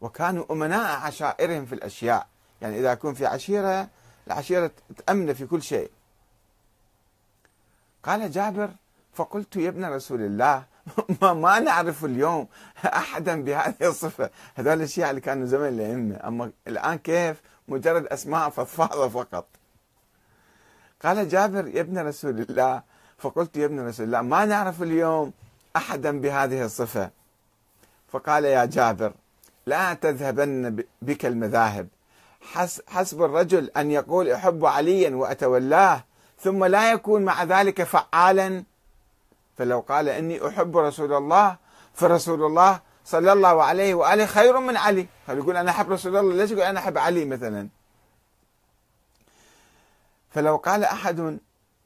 وكانوا 0.00 0.52
أمناء 0.52 1.00
عشائرهم 1.00 1.66
في 1.66 1.74
الأشياء. 1.74 2.26
يعني 2.62 2.78
إذا 2.78 2.92
يكون 2.92 3.14
في 3.14 3.26
عشيرة 3.26 3.88
العشيرة 4.26 4.70
تأمن 4.96 5.32
في 5.32 5.46
كل 5.46 5.62
شيء. 5.62 5.90
قال 8.02 8.30
جابر 8.30 8.70
فقلت 9.14 9.56
يا 9.56 9.68
ابن 9.68 9.84
رسول 9.84 10.20
الله 10.20 10.64
ما, 11.22 11.32
ما 11.32 11.58
نعرف 11.58 12.04
اليوم 12.04 12.48
أحدا 12.84 13.42
بهذه 13.42 13.74
الصفة. 13.88 14.30
هذول 14.54 14.82
الشيعة 14.82 15.10
اللي 15.10 15.20
كانوا 15.20 15.46
زمن 15.46 15.68
الأئمة. 15.68 16.28
أما 16.28 16.50
الآن 16.68 16.98
كيف؟ 16.98 17.42
مجرد 17.68 18.06
أسماء 18.06 18.50
فضفاضة 18.50 19.08
فقط. 19.08 19.46
قال 21.02 21.28
جابر 21.28 21.68
يا 21.68 21.80
ابن 21.80 21.98
رسول 21.98 22.40
الله 22.40 22.82
فقلت 23.18 23.56
يا 23.56 23.64
ابن 23.64 23.86
رسول 23.86 24.06
الله 24.06 24.22
ما 24.22 24.44
نعرف 24.44 24.82
اليوم 24.82 25.32
أحدا 25.76 26.20
بهذه 26.20 26.64
الصفة. 26.64 27.10
فقال 28.16 28.44
يا 28.44 28.64
جابر 28.64 29.12
لا 29.66 29.94
تذهبن 29.94 30.84
بك 31.02 31.26
المذاهب. 31.26 31.88
حسب 32.88 33.22
الرجل 33.22 33.70
أن 33.76 33.90
يقول 33.90 34.30
أحب 34.30 34.64
عليا 34.64 35.16
وأتولاه 35.16 36.04
ثم 36.38 36.64
لا 36.64 36.92
يكون 36.92 37.24
مع 37.24 37.44
ذلك 37.44 37.82
فعالا. 37.82 38.64
فلو 39.58 39.80
قال 39.80 40.08
إني 40.08 40.48
أحب 40.48 40.76
رسول 40.76 41.12
الله 41.12 41.56
فرسول 41.94 42.44
الله 42.44 42.80
صلى 43.04 43.32
الله 43.32 43.64
عليه 43.64 43.94
وآله 43.94 44.26
خير 44.26 44.60
من 44.60 44.76
علي. 44.76 45.06
فيقول 45.26 45.56
أنا 45.56 45.70
أحب 45.70 45.92
رسول 45.92 46.16
الله؟ 46.16 46.34
ليش 46.34 46.50
يقول 46.50 46.62
أنا 46.62 46.80
أحب 46.80 46.98
علي 46.98 47.24
مثلا؟ 47.24 47.68
فلو 50.30 50.56
قال 50.56 50.84
أحد 50.84 51.38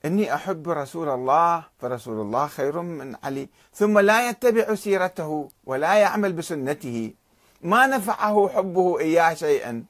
إني 0.05 0.35
أحب 0.35 0.69
رسول 0.69 1.09
الله 1.09 1.65
فرسول 1.79 2.21
الله 2.21 2.47
خير 2.47 2.81
من 2.81 3.17
علي. 3.25 3.49
ثم 3.75 3.99
لا 3.99 4.29
يتبع 4.29 4.75
سيرته 4.75 5.49
ولا 5.65 5.95
يعمل 5.95 6.33
بسنته. 6.33 7.15
ما 7.63 7.87
نفعه 7.87 8.49
حبه 8.49 8.99
إياه 8.99 9.35
شيئا. 9.35 9.85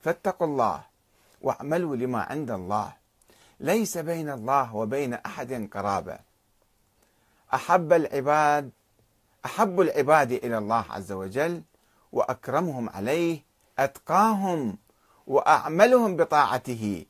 فاتقوا 0.00 0.46
الله 0.46 0.82
واعملوا 1.42 1.96
لما 1.96 2.22
عند 2.22 2.50
الله. 2.50 2.92
ليس 3.60 3.98
بين 3.98 4.30
الله 4.30 4.74
وبين 4.74 5.14
أحد 5.14 5.68
قرابة. 5.72 6.18
أحب 7.54 7.92
العباد 7.92 8.70
أحب 9.44 9.80
العباد 9.80 10.32
إلى 10.32 10.58
الله 10.58 10.84
عز 10.90 11.12
وجل 11.12 11.62
وأكرمهم 12.12 12.90
عليه 12.90 13.42
أتقاهم 13.78 14.78
وأعملهم 15.26 16.16
بطاعته. 16.16 17.04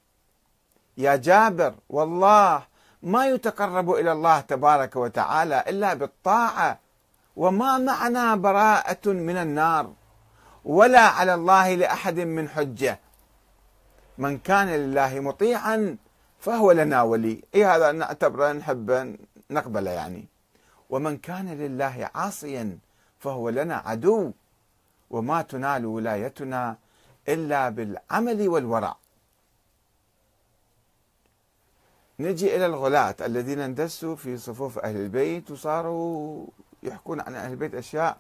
يا 0.97 1.17
جابر 1.17 1.75
والله 1.89 2.63
ما 3.03 3.27
يتقرب 3.27 3.91
إلى 3.91 4.13
الله 4.13 4.41
تبارك 4.41 4.97
وتعالى 4.97 5.65
إلا 5.69 5.95
بالطاعة 5.95 6.79
وما 7.37 7.79
معنى 7.79 8.41
براءة 8.41 9.09
من 9.09 9.37
النار 9.37 9.93
ولا 10.65 11.01
على 11.01 11.35
الله 11.35 11.75
لأحد 11.75 12.21
من 12.21 12.49
حجة. 12.49 13.01
من 14.19 14.39
كان 14.39 14.69
لله 14.69 15.21
مطيعا 15.21 15.97
فهو 16.39 16.73
لنا 16.73 17.03
ولي. 17.03 17.45
اي 17.55 17.65
هذا؟ 17.65 17.93
نعتبره 17.93 18.53
نحبه 18.53 19.17
نقبله 19.51 19.91
يعني. 19.91 20.27
ومن 20.91 21.17
كان 21.17 21.49
لله 21.59 22.11
عاصيا 22.15 22.79
فهو 23.19 23.49
لنا 23.49 23.77
عدو. 23.77 24.33
وما 25.11 25.43
تنال 25.43 25.87
ولايتنا 25.87 26.77
إلا 27.29 27.69
بالعمل 27.69 28.49
والورع. 28.49 28.97
نجي 32.23 32.57
إلى 32.57 32.67
الغلاة 32.67 33.15
الذين 33.21 33.61
اندسوا 33.61 34.17
في 34.17 34.37
صفوف 34.37 34.79
أهل 34.79 34.97
البيت 34.97 35.51
وصاروا 35.51 36.47
يحكون 36.83 37.21
عن 37.21 37.35
أهل 37.35 37.51
البيت 37.51 37.75
أشياء 37.75 38.17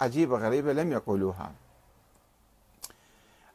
عجيبة 0.00 0.38
غريبة 0.38 0.72
لم 0.72 0.92
يقولوها. 0.92 1.52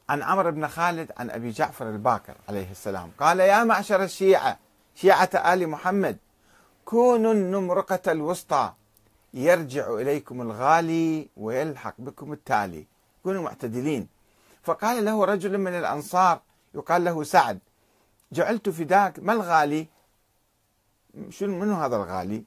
عن 0.09 0.23
عمرو 0.23 0.51
بن 0.51 0.67
خالد 0.67 1.11
عن 1.17 1.29
أبي 1.29 1.49
جعفر 1.49 1.89
الباكر 1.89 2.35
عليه 2.49 2.71
السلام. 2.71 3.11
قال 3.19 3.39
يا 3.39 3.63
معشر 3.63 4.03
الشيعة 4.03 4.57
شيعة 4.95 5.29
آل 5.53 5.67
محمد 5.67 6.17
كونوا 6.85 7.33
النمرقة 7.33 8.11
الوسطى 8.11 8.73
يرجع 9.33 9.93
إليكم 9.93 10.41
الغالي 10.41 11.29
ويلحق 11.37 11.95
بكم 11.97 12.33
التالي. 12.33 12.85
كونوا 13.23 13.43
معتدلين. 13.43 14.07
فقال 14.63 15.05
له 15.05 15.25
رجل 15.25 15.57
من 15.57 15.71
الأنصار 15.71 16.41
يقال 16.75 17.03
له 17.03 17.23
سعد 17.23 17.59
جعلت 18.31 18.69
فداك 18.69 19.19
ما 19.19 19.33
الغالي؟ 19.33 19.87
شنو 21.29 21.59
منو 21.59 21.75
هذا 21.75 21.95
الغالي؟ 21.95 22.43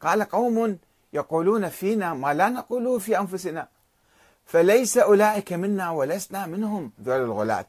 قال 0.00 0.22
قوم 0.22 0.78
يقولون 1.12 1.68
فينا 1.68 2.14
ما 2.14 2.34
لا 2.34 2.48
نقوله 2.48 2.98
في 2.98 3.18
أنفسنا 3.18 3.68
فليس 4.44 4.98
أولئك 4.98 5.52
منا 5.52 5.90
ولسنا 5.90 6.46
منهم 6.46 6.92
ذول 7.02 7.20
الغلاة. 7.20 7.66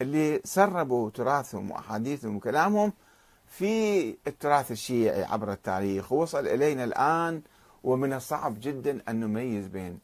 اللي 0.00 0.40
سربوا 0.44 1.10
تراثهم 1.10 1.70
وأحاديثهم 1.70 2.36
وكلامهم 2.36 2.92
في 3.48 4.08
التراث 4.26 4.70
الشيعي 4.70 5.24
عبر 5.24 5.52
التاريخ 5.52 6.12
ووصل 6.12 6.46
إلينا 6.46 6.84
الآن 6.84 7.42
ومن 7.84 8.12
الصعب 8.12 8.60
جدا 8.60 9.02
أن 9.08 9.20
نميز 9.20 9.66
بين 9.66 9.98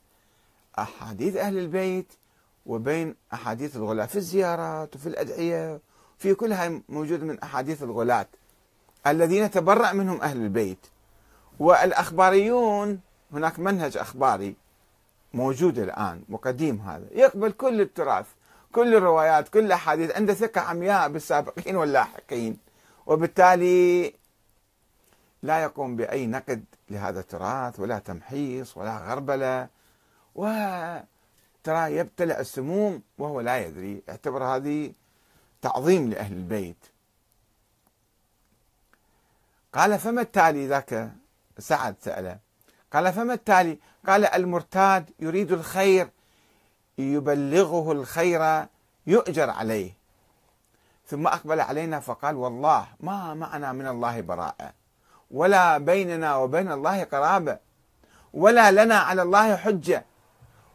أحاديث 0.79 1.37
أهل 1.37 1.59
البيت 1.59 2.12
وبين 2.66 3.14
أحاديث 3.33 3.77
الغلاة 3.77 4.07
في 4.07 4.16
الزيارات 4.16 4.97
وفي 4.97 5.07
الأدعية 5.07 5.81
في 6.21 6.35
كلها 6.35 6.81
موجود 6.89 7.23
من 7.25 7.41
أحاديث 7.41 7.83
الغلاة. 7.83 8.27
الذين 9.07 9.51
تبرأ 9.51 9.93
منهم 9.93 10.21
أهل 10.21 10.37
البيت. 10.37 10.87
والأخباريون 11.59 13.01
هناك 13.33 13.59
منهج 13.59 13.97
أخباري 13.97 14.57
موجود 15.35 15.79
الآن 15.79 16.23
وقديم 16.31 16.81
هذا. 16.81 17.07
يقبل 17.13 17.53
كل 17.53 17.81
التراث 17.81 18.27
كل 18.73 18.95
الروايات 18.95 19.49
كل 19.49 19.65
الأحاديث. 19.65 20.11
عنده 20.17 20.35
ثقة 20.35 20.61
عمياء 20.61 21.09
بالسابقين 21.09 21.77
واللاحقين. 21.77 22.59
وبالتالي 23.07 24.15
لا 25.43 25.63
يقوم 25.63 25.97
بأي 25.97 26.27
نقد 26.27 26.65
لهذا 26.91 27.21
التراث 27.21 27.81
ولا 27.81 27.99
تمحيص 27.99 28.77
ولا 28.77 28.99
غربلة. 28.99 29.69
وترى 30.35 31.97
يبتلع 31.97 32.39
السموم 32.41 33.03
وهو 33.19 33.41
لا 33.41 33.59
يدري. 33.67 34.03
اعتبر 34.09 34.45
هذه 34.45 34.93
تعظيم 35.62 36.11
لأهل 36.11 36.33
البيت. 36.33 36.87
قال 39.75 39.99
فما 39.99 40.20
التالي 40.20 40.66
ذاك؟ 40.66 41.11
سعد 41.59 41.96
سأله 42.01 42.38
قال 42.92 43.12
فما 43.12 43.35
التالي؟ 43.35 43.79
قال 44.07 44.25
المرتاد 44.25 45.11
يريد 45.20 45.53
الخير 45.53 46.11
يبلغه 46.99 47.92
الخير 47.92 48.66
يؤجر 49.07 49.51
عليه. 49.51 50.01
ثم 51.07 51.27
أقبل 51.27 51.61
علينا 51.61 52.01
فقال 52.01 52.37
والله 52.37 52.87
ما 53.01 53.35
معنا 53.35 53.73
من 53.73 53.87
الله 53.87 54.20
براءة 54.20 54.73
ولا 55.31 55.79
بيننا 55.79 56.37
وبين 56.37 56.73
الله 56.73 57.05
قرابة 57.05 57.59
ولا 58.33 58.70
لنا 58.70 58.99
على 58.99 59.23
الله 59.23 59.57
حجة 59.57 60.05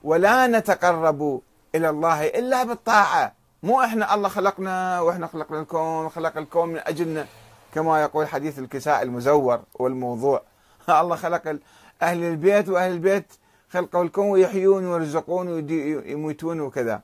ولا 0.04 0.48
نتقرب 0.48 1.41
إلى 1.76 1.89
الله 1.89 2.28
إلا 2.28 2.63
بالطاعة. 2.63 3.35
مو 3.63 3.82
إحنا 3.82 4.13
الله 4.13 4.30
خلقنا 4.30 5.02
وإحنا 5.02 5.28
خلقنا 5.28 5.60
الكون 5.62 6.06
وخلق 6.06 6.38
الكون 6.38 6.70
من 6.70 6.78
أجلنا. 6.78 7.28
كما 7.74 8.02
يقول 8.02 8.28
حديث 8.28 8.60
الكساء 8.60 9.04
المزور 9.04 9.62
والموضوع. 9.80 10.41
الله 10.89 11.15
خلق 11.15 11.60
أهل 12.02 12.24
البيت 12.24 12.70
وأهل 12.70 12.91
البيت 12.91 13.34
خلقوا 13.70 14.04
الكون 14.04 14.30
ويحيون 14.30 14.86
ويرزقون 14.86 15.48
ويموتون 15.48 16.60
وكذا. 16.62 17.02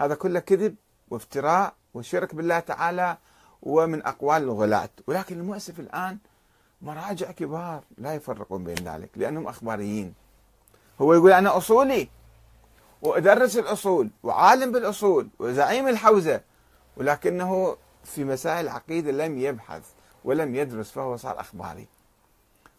هذا 0.00 0.14
كله 0.14 0.40
كذب 0.40 0.74
وافتراء 1.10 1.74
وشرك 1.94 2.34
بالله 2.34 2.58
تعالى 2.58 3.16
ومن 3.62 4.06
أقوال 4.06 4.42
الغلاة. 4.42 4.88
ولكن 5.06 5.38
المؤسف 5.40 5.80
الآن 5.80 6.18
مراجع 6.82 7.30
كبار 7.30 7.82
لا 7.98 8.14
يفرقون 8.14 8.64
بين 8.64 8.76
ذلك 8.76 9.10
لأنهم 9.16 9.46
أخباريين. 9.46 10.14
هو 11.00 11.14
يقول 11.14 11.32
أنا 11.32 11.56
أصولي. 11.56 12.08
وأدرس 13.02 13.56
الأصول 13.56 14.10
وعالم 14.22 14.72
بالأصول 14.72 15.28
وزعيم 15.38 15.88
الحوزة 15.88 16.40
ولكنه 16.96 17.76
في 18.04 18.24
مسائل 18.24 18.64
العقيدة 18.64 19.12
لم 19.12 19.38
يبحث 19.38 19.82
ولم 20.24 20.54
يدرس 20.54 20.90
فهو 20.90 21.16
صار 21.16 21.40
أخباري. 21.40 21.86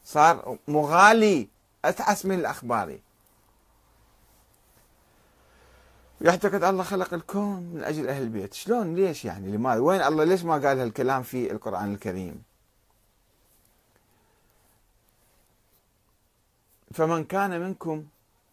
صار 0.03 0.57
مغالي 0.67 1.47
أتعس 1.85 2.25
من 2.25 2.39
الأخباري 2.39 3.01
يعتقد 6.21 6.63
الله 6.63 6.83
خلق 6.83 7.13
الكون 7.13 7.63
من 7.63 7.83
أجل 7.83 8.07
أهل 8.07 8.21
البيت. 8.21 8.53
شلون؟ 8.53 8.95
ليش 8.95 9.25
يعني؟ 9.25 9.51
لماذا 9.51 9.79
وين 9.79 10.01
الله 10.01 10.23
ليش 10.23 10.43
ما 10.43 10.53
قال 10.53 10.79
هالكلام 10.79 11.23
في 11.23 11.51
القرآن 11.51 11.93
الكريم؟ 11.93 12.43
فمن 16.93 17.23
كان 17.23 17.61
منكم 17.61 18.05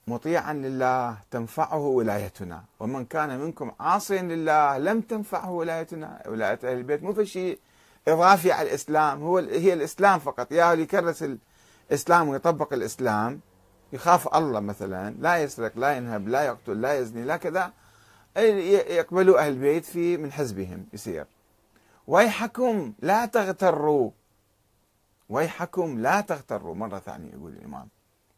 مطيعا 0.07 0.53
لله 0.53 1.19
تنفعه 1.31 1.79
ولايتنا. 1.79 2.65
ومن 2.81 3.05
كان 3.05 3.41
منكم 3.41 3.73
عاصيا 3.81 4.23
لله 4.23 4.79
لم 4.79 5.01
تنفعه 5.01 5.51
ولايتنا. 5.51 6.23
ولاية 6.27 6.59
أهل 6.65 6.77
البيت 6.77 7.03
مو 7.03 7.13
في 7.13 7.27
شيء 7.27 7.59
إضافي 8.09 8.53
على 8.53 8.69
الإسلام. 8.69 9.23
هو 9.23 9.39
هي 9.39 9.73
الإسلام 9.73 10.19
فقط. 10.19 10.53
يا 10.53 10.73
اللي 10.73 10.83
يكرس 10.83 11.25
الإسلام 11.91 12.29
ويطبق 12.29 12.73
الإسلام 12.73 13.41
يخاف 13.93 14.35
الله 14.35 14.61
مثلا 14.61 15.15
لا 15.21 15.43
يسرق 15.43 15.73
لا 15.79 15.97
ينهب 15.97 16.29
لا 16.29 16.43
يقتل 16.43 16.81
لا 16.81 16.99
يزني 16.99 17.25
لا 17.25 17.37
كذا 17.37 17.73
يقبلوا 18.37 19.39
أهل 19.39 19.53
البيت 19.53 19.85
في 19.85 20.17
من 20.17 20.33
حزبهم 20.33 20.87
يصير. 20.93 21.27
ويحكم 22.07 22.93
لا 22.99 23.27
تغتروا. 23.27 24.11
ويحكم 25.29 25.99
لا 25.99 26.21
تغتروا. 26.21 26.75
مرة 26.75 26.99
ثانية 26.99 27.33
يقول 27.33 27.53
الإمام. 27.53 27.89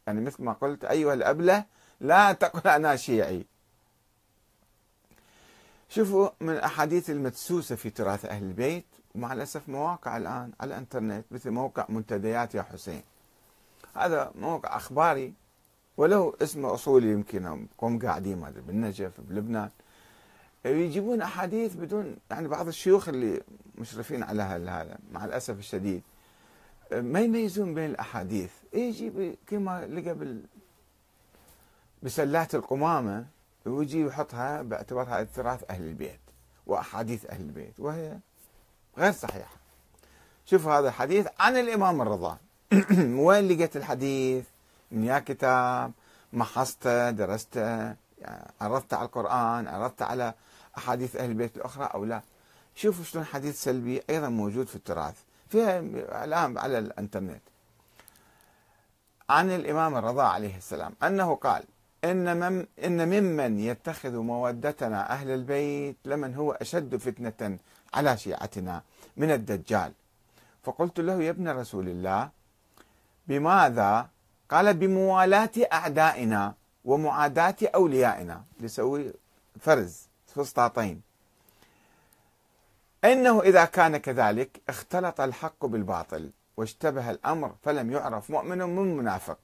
يعني 0.07 0.21
مثل 0.21 0.43
ما 0.43 0.53
قلت 0.53 0.85
أيها 0.85 1.15
الأبلة 1.15 1.65
لا 2.01 2.33
تقل 2.33 2.71
أنا 2.71 2.97
شيعي. 2.97 3.47
شوفوا 5.89 6.29
من 6.41 6.51
الأحاديث 6.51 7.11
المدسوسة 7.11 7.77
في 7.77 7.91
تراث 7.91 8.25
أهل 8.25 8.43
البيت 8.45 8.85
ومع 9.15 9.33
الأسف 9.33 9.69
مواقع 9.69 10.17
الآن 10.17 10.53
على 10.61 10.69
الإنترنت 10.69 11.25
مثل 11.31 11.51
موقع 11.51 11.87
منتديات 11.89 12.55
يا 12.55 12.63
حسين. 12.63 13.03
هذا 13.97 14.33
موقع 14.35 14.77
أخباري 14.77 15.33
ولو 15.97 16.37
اسمه 16.43 16.75
أصولي 16.75 17.13
يمكن 17.13 17.67
قوم 17.79 17.99
قاعدين 17.99 18.39
ما 18.41 18.51
بالنجف 18.51 19.21
بلبنان. 19.21 19.71
يجيبون 20.65 21.23
أحاديث 21.23 21.75
بدون 21.75 22.17
يعني 22.31 22.49
بعض 22.49 22.69
الشيوخ 22.69 23.09
اللي 23.09 23.43
مشرفين 23.79 24.23
على 24.23 24.43
هذا 24.43 24.99
مع 25.13 25.25
الأسف 25.25 25.59
الشديد. 25.59 26.03
ما 26.93 27.21
يميزون 27.21 27.75
بين 27.75 27.91
الأحاديث؟ 27.91 28.51
يجي 28.73 29.39
كما 29.47 29.87
لقى 29.87 30.15
بال 30.15 30.43
بسلات 32.03 32.55
القمامة 32.55 33.27
ويجي 33.67 34.01
يحطها 34.01 34.63
باعتبارها 34.63 35.23
تراث 35.23 35.65
أهل 35.71 35.83
البيت 35.83 36.21
وأحاديث 36.67 37.27
أهل 37.27 37.41
البيت 37.41 37.81
وهي 37.81 38.19
غير 38.99 39.13
صحيحة. 39.13 39.57
شوف 40.47 40.67
هذا 40.67 40.89
الحديث 40.89 41.27
عن 41.41 41.57
الإمام 41.57 42.03
الرضا. 42.03 42.39
وين 43.27 43.49
لقيت 43.49 43.77
الحديث؟ 43.77 44.45
من 44.91 45.05
يا 45.05 45.19
كتاب 45.19 45.93
محصته 46.33 47.11
درسته 47.11 47.61
يعني 48.19 48.51
عرضت 48.61 48.95
على 48.95 49.07
القرآن 49.07 49.69
عرضت 49.69 50.03
على 50.03 50.35
أحاديث 50.79 51.17
أهل 51.17 51.31
البيت 51.31 51.57
الأخرى 51.57 51.85
أو 51.85 52.05
لا. 52.05 52.23
شوفوا 52.75 53.05
شلون 53.05 53.25
حديث 53.25 53.63
سلبي 53.63 54.03
أيضا 54.11 54.29
موجود 54.29 54.67
في 54.67 54.77
التراث. 54.77 55.17
فيها 55.51 55.79
الآن 56.25 56.59
على 56.59 56.79
الإنترنت. 56.79 57.43
عن 59.31 59.51
الإمام 59.51 59.97
الرضا 59.97 60.23
عليه 60.23 60.57
السلام 60.57 60.95
أنه 61.03 61.35
قال 61.35 61.65
إن, 62.05 62.37
من 62.37 62.67
إن 62.85 63.09
ممن 63.09 63.59
يتخذ 63.59 64.17
مودتنا 64.17 65.11
أهل 65.11 65.31
البيت 65.31 65.97
لمن 66.05 66.35
هو 66.35 66.53
أشد 66.53 66.97
فتنة 66.97 67.59
على 67.95 68.17
شيعتنا 68.17 68.83
من 69.17 69.31
الدجال. 69.31 69.93
فقلت 70.63 71.01
له 71.01 71.23
يا 71.23 71.31
ابن 71.31 71.49
رسول 71.49 71.89
الله 71.89 72.31
بماذا؟ 73.27 74.09
قال 74.51 74.75
بموالاة 74.75 75.51
أعدائنا 75.73 76.55
ومعاداة 76.85 77.57
أوليائنا. 77.75 78.45
لسوي 78.61 79.13
فرز 79.61 80.09
فسطاطين. 80.27 81.06
إنه 83.13 83.41
إذا 83.43 83.65
كان 83.65 83.97
كذلك 83.97 84.61
اختلط 84.69 85.21
الحق 85.21 85.67
بالباطل 85.67 86.31
واشتبه 86.57 87.11
الأمر 87.11 87.55
فلم 87.63 87.93
يعرف 87.93 88.31
مؤمن 88.31 88.59
من 88.59 88.97
منافق. 88.97 89.39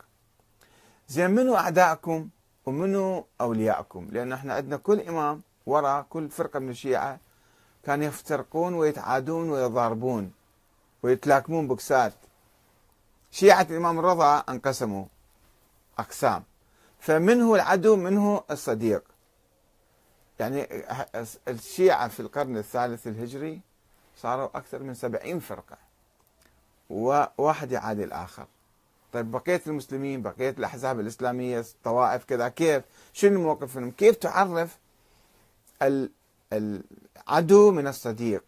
زين 1.09 1.31
منو 1.31 1.57
أعدائكم 1.57 2.29
ومنو 2.67 3.27
أولياءكم؟ 3.41 4.09
لأن 4.11 4.33
إحنا 4.33 4.55
عندنا 4.55 4.77
كل 4.77 5.01
إمام 5.01 5.43
وراء 5.67 6.07
كل 6.11 6.29
فرقة 6.29 6.59
من 6.59 6.71
الشيعة 6.71 7.19
كانوا 7.85 8.07
يفترقون 8.07 8.75
ويتعادون 8.75 9.51
ويضاربون 9.51 10.33
ويتلاكمون 11.03 11.69
بكسات 11.69 12.13
شيعة 13.31 13.67
الإمام 13.71 13.99
الرضا 13.99 14.39
أنقسموا 14.49 15.05
أقسام. 15.99 16.43
فمنه 17.01 17.55
العدو 17.55 17.97
منه 17.97 18.43
الصديق؟ 18.51 19.12
يعني 20.41 20.69
الشيعة 21.49 22.09
في 22.09 22.21
القرن 22.21 22.57
الثالث 22.57 23.07
الهجري 23.07 23.61
صاروا 24.17 24.49
أكثر 24.55 24.83
من 24.83 24.95
سبعين 24.95 25.39
فرقة 25.39 25.77
وواحد 26.91 27.73
يعادي 27.73 28.05
الآخر. 28.05 28.47
طيب 29.13 29.31
بقية 29.31 29.63
المسلمين 29.67 30.23
بقية 30.23 30.51
الأحزاب 30.51 31.01
الإسلامية 31.01 31.61
الطوائف 31.61 32.25
كذا 32.25 32.49
كيف؟ 32.49 32.83
شنو 33.13 33.41
موقفهم؟ 33.41 33.91
كيف 33.91 34.17
تعرف 34.17 34.79
العدو 36.53 37.71
من 37.71 37.87
الصديق؟ 37.87 38.45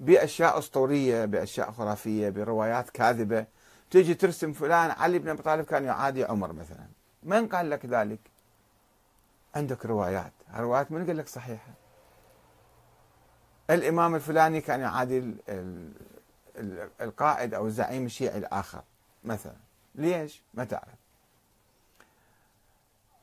بأشياء 0.00 0.58
أسطورية 0.58 1.24
بأشياء 1.24 1.70
خرافية 1.70 2.28
بروايات 2.28 2.90
كاذبة. 2.90 3.46
تيجي 3.90 4.14
ترسم 4.14 4.52
فلان 4.52 4.90
علي 4.90 5.18
بن 5.18 5.28
أبي 5.28 5.42
طالب 5.42 5.64
كان 5.64 5.84
يعادي 5.84 6.24
عمر 6.24 6.52
مثلا. 6.52 6.86
من 7.22 7.48
قال 7.48 7.70
لك 7.70 7.86
ذلك؟ 7.86 8.20
عندك 9.54 9.86
روايات. 9.86 10.32
الروايات 10.54 10.92
من 10.92 11.06
قال 11.06 11.16
لك 11.16 11.28
صحيحة؟ 11.28 11.72
الإمام 13.70 14.14
الفلاني 14.14 14.60
كان 14.60 14.80
يعادي 14.80 15.34
القائد 17.00 17.54
أو 17.54 17.66
الزعيم 17.66 18.06
الشيعي 18.06 18.38
الآخر 18.38 18.82
مثلا. 19.24 19.56
ليش؟ 19.94 20.42
ما 20.54 20.64
تعرف. 20.64 21.02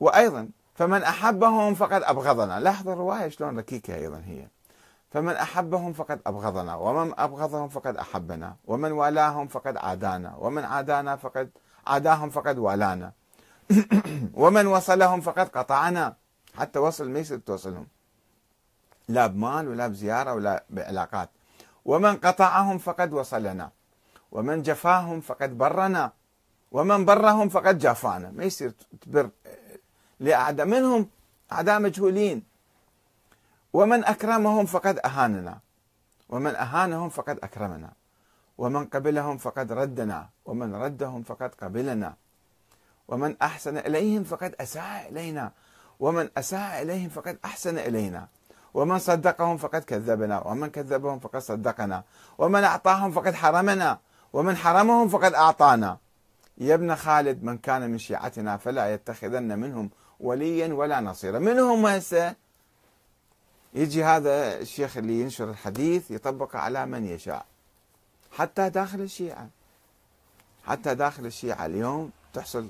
وأيضا 0.00 0.48
فمن 0.74 1.02
أحبهم 1.02 1.74
فقد 1.74 2.02
أبغضنا. 2.02 2.60
لاحظ 2.60 2.88
الرواية 2.88 3.28
شلون 3.28 3.58
ركيكة 3.58 3.94
أيضا 3.94 4.22
هي. 4.26 4.48
فمن 5.10 5.32
أحبهم 5.32 5.92
فقد 5.92 6.20
أبغضنا. 6.26 6.74
ومن 6.74 7.14
أبغضهم 7.18 7.68
فقد 7.68 7.96
أحبنا. 7.96 8.56
ومن 8.66 8.92
والاهم 8.92 9.48
فقد 9.48 9.76
عادانا. 9.76 10.36
ومن 10.36 10.64
عادانا 10.64 11.16
فقد 11.16 11.50
عاداهم 11.86 12.30
فقد 12.30 12.58
والانا. 12.58 13.12
ومن 14.42 14.66
وصلهم 14.66 15.20
فقد 15.20 15.48
قطعنا. 15.48 16.16
حتى 16.54 16.78
وصل 16.78 17.10
ما 17.10 17.18
يصير 17.18 17.38
توصلهم. 17.38 17.86
لا 19.08 19.26
بمال 19.26 19.68
ولا 19.68 19.86
بزيارة 19.86 20.34
ولا 20.34 20.64
بعلاقات. 20.70 21.30
ومن 21.84 22.16
قطعهم 22.16 22.78
فقد 22.78 23.12
وصلنا. 23.12 23.70
ومن 24.32 24.62
جفاهم 24.62 25.20
فقد 25.20 25.58
برنا. 25.58 26.12
ومن 26.72 27.04
برهم 27.04 27.48
فقد 27.48 27.78
جافانا. 27.78 28.30
ما 28.30 28.44
يصير 28.44 28.72
تبر 29.00 29.30
لأعداء 30.20 30.66
منهم 30.66 31.08
أعداء 31.52 31.80
مجهولين. 31.80 32.42
ومن 33.72 34.04
أكرمهم 34.04 34.66
فقد 34.66 34.98
أهاننا. 34.98 35.58
ومن 36.28 36.54
أهانهم 36.56 37.08
فقد 37.08 37.38
أكرمنا. 37.42 37.92
ومن 38.58 38.84
قبلهم 38.86 39.38
فقد 39.38 39.72
ردنا. 39.72 40.28
ومن 40.44 40.74
ردهم 40.74 41.22
فقد 41.22 41.54
قبلنا. 41.54 42.14
ومن 43.08 43.36
أحسن 43.42 43.76
إليهم 43.78 44.24
فقد 44.24 44.54
أساء 44.60 45.08
إلينا. 45.10 45.52
ومن 46.00 46.28
أساء 46.36 46.82
إليهم 46.82 47.08
فقد 47.08 47.38
أحسن 47.44 47.78
إلينا. 47.78 48.28
ومن 48.74 48.98
صدقهم 48.98 49.56
فقد 49.56 49.84
كذبنا. 49.84 50.46
ومن 50.46 50.70
كذبهم 50.70 51.18
فقد 51.18 51.38
صدقنا. 51.38 52.04
ومن 52.38 52.64
أعطاهم 52.64 53.12
فقد 53.12 53.34
حرمنا. 53.34 53.98
ومن 54.32 54.56
حرمهم 54.56 55.08
فقد 55.08 55.34
أعطانا. 55.34 55.98
يا 56.58 56.74
ابن 56.74 56.94
خالد 56.94 57.44
من 57.44 57.58
كان 57.58 57.90
من 57.90 57.98
شيعتنا 57.98 58.56
فلا 58.56 58.94
يتخذن 58.94 59.58
منهم 59.58 59.90
وليا 60.20 60.74
ولا 60.74 61.00
نصيرا. 61.00 61.38
منهم 61.38 61.86
هسه؟ 61.86 62.34
يجي 63.74 64.04
هذا 64.04 64.58
الشيخ 64.58 64.96
اللي 64.96 65.20
ينشر 65.20 65.50
الحديث 65.50 66.10
يطبقه 66.10 66.58
على 66.58 66.86
من 66.86 67.04
يشاء. 67.04 67.44
حتى 68.32 68.70
داخل 68.70 69.00
الشيعة. 69.00 69.48
حتى 70.66 70.94
داخل 70.94 71.26
الشيعة 71.26 71.66
اليوم 71.66 72.10
تحصل 72.34 72.68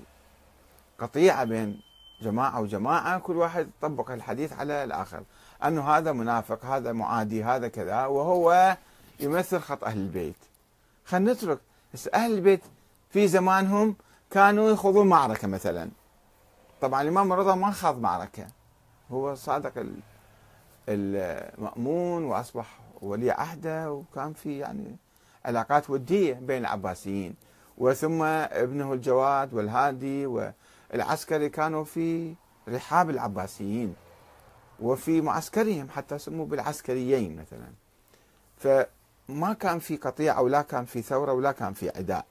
قطيعة 0.99 1.45
بين 1.45 1.81
جماعة 2.23 2.61
وجماعة 2.61 3.19
كل 3.19 3.37
واحد 3.37 3.71
طبق 3.81 4.11
الحديث 4.11 4.53
على 4.53 4.85
الآخر. 4.85 5.23
أنه 5.65 5.91
هذا 5.91 6.13
منافق 6.13 6.65
هذا 6.65 6.93
معادي 6.93 7.45
هذا 7.45 7.69
كذا 7.69 8.07
وهو 8.07 8.77
يمثل 9.21 9.61
خط 9.61 9.85
أهل 9.85 9.99
البيت. 9.99 10.37
خلينا 11.05 11.33
نترك. 11.33 11.59
أهل 12.15 12.33
البيت 12.33 12.61
في 13.11 13.29
زمانهم 13.29 13.97
كانوا 14.31 14.71
يخوضون 14.71 15.07
معركة 15.07 15.49
مثلا. 15.49 15.91
طبعا 16.81 17.03
الإمام 17.03 17.33
الرضا 17.33 17.55
ما 17.55 17.71
خاض 17.71 18.01
معركة. 18.01 18.47
هو 19.11 19.35
صادق 19.35 19.73
المأمون 20.89 22.25
وأصبح 22.25 22.79
ولي 23.03 23.31
عهده 23.31 23.93
وكان 23.93 24.33
في 24.33 24.59
يعني 24.59 24.97
علاقات 25.45 25.91
ودية 25.91 26.35
بين 26.35 26.59
العباسيين. 26.59 27.35
وثم 27.79 28.23
ابنه 28.23 28.93
الجواد 28.93 29.55
والهادي 29.55 30.27
والعسكري 30.93 31.49
كانوا 31.49 31.85
في 31.85 32.35
رحاب 32.69 33.11
العباسيين 33.11 33.95
وفي 34.81 35.21
معسكرهم 35.21 35.89
حتى 35.91 36.19
سموا 36.19 36.47
بالعسكريين 36.47 37.37
مثلا. 37.37 37.73
فما 38.57 39.53
كان 39.53 39.79
في 39.79 39.97
قطيعة 39.97 40.43
ولا 40.43 40.63
كان 40.63 40.85
في 40.85 41.03
ثورة 41.03 41.33
ولا 41.33 41.53
كان 41.53 41.73
في 41.73 41.91
عداء. 41.91 42.27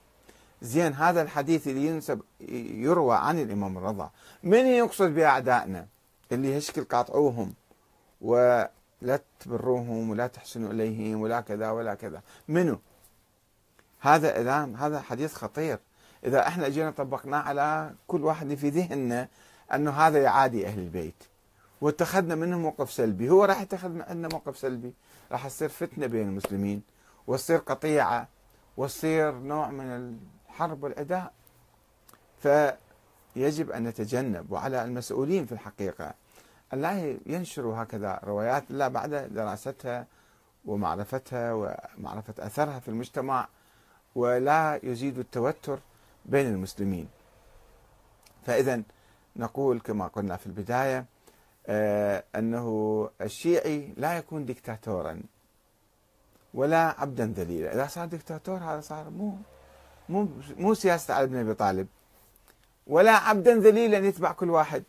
زين 0.61 0.93
هذا 0.93 1.21
الحديث 1.21 1.67
اللي 1.67 1.87
ينسب 1.87 2.21
يروى 2.39 3.15
عن 3.15 3.39
الإمام 3.39 3.77
الرضا. 3.77 4.11
من 4.43 4.65
يقصد 4.65 5.15
بأعدائنا 5.15 5.87
اللي 6.31 6.57
هشكل 6.57 6.83
قاطعوهم 6.83 7.53
ولا 8.21 8.69
تبروهم 9.39 10.09
ولا 10.09 10.27
تحسنوا 10.27 10.71
إليهم 10.71 11.21
ولا 11.21 11.41
كذا 11.41 11.71
ولا 11.71 11.95
كذا؟ 11.95 12.21
منو؟ 12.47 12.79
هذا 13.99 14.41
إذا 14.41 14.75
هذا 14.77 15.01
حديث 15.01 15.33
خطير. 15.33 15.79
إذا 16.25 16.47
إحنا 16.47 16.69
جينا 16.69 16.91
طبقناه 16.91 17.39
على 17.39 17.93
كل 18.07 18.23
واحد 18.23 18.53
في 18.53 18.69
ذهننا 18.69 19.27
أنه 19.73 19.91
هذا 19.91 20.21
يعادي 20.21 20.67
أهل 20.67 20.79
البيت. 20.79 21.23
واتخذنا 21.81 22.35
منه 22.35 22.57
موقف 22.57 22.91
سلبي. 22.91 23.29
هو 23.29 23.45
راح 23.45 23.61
يتخذ 23.61 24.01
عندنا 24.01 24.29
موقف 24.33 24.57
سلبي. 24.57 24.93
راح 25.31 25.47
تصير 25.47 25.69
فتنة 25.69 26.07
بين 26.07 26.27
المسلمين 26.27 26.81
وتصير 27.27 27.57
قطيعة 27.57 28.27
وتصير 28.77 29.31
نوع 29.31 29.71
من 29.71 30.17
الحرب 30.49 30.83
والعداء 30.83 31.33
فيجب 32.41 33.71
أن 33.71 33.83
نتجنب 33.83 34.51
وعلى 34.51 34.83
المسؤولين 34.83 35.45
في 35.45 35.51
الحقيقة 35.51 36.13
أن 36.73 36.81
لا 36.81 37.17
ينشروا 37.25 37.83
هكذا 37.83 38.19
روايات 38.23 38.71
إلا 38.71 38.87
بعد 38.87 39.09
دراستها 39.33 40.07
ومعرفتها 40.65 41.53
ومعرفة 41.53 42.33
أثرها 42.39 42.79
في 42.79 42.87
المجتمع 42.87 43.47
ولا 44.15 44.79
يزيد 44.83 45.19
التوتر. 45.19 45.79
بين 46.25 46.47
المسلمين. 46.47 47.07
فإذا 48.45 48.81
نقول 49.35 49.79
كما 49.79 50.07
قلنا 50.07 50.37
في 50.37 50.47
البداية 50.47 51.05
آه، 51.67 52.23
أنه 52.35 53.09
الشيعي 53.21 53.93
لا 53.97 54.17
يكون 54.17 54.45
دكتاتورا 54.45 55.21
ولا 56.53 56.95
عبدا 57.01 57.33
ذليلا. 57.37 57.73
إذا 57.73 57.87
صار 57.87 58.05
دكتاتور 58.07 58.57
هذا 58.57 58.81
صار 58.81 59.09
مو 59.09 59.37
مو 60.09 60.27
مو 60.57 60.73
سياسة 60.73 61.13
علي 61.13 61.27
بن 61.27 61.35
أبي 61.35 61.53
طالب. 61.53 61.87
ولا 62.87 63.11
عبدا 63.11 63.55
ذليلا 63.55 63.97
يتبع 63.97 64.31
كل 64.31 64.49
واحد. 64.49 64.83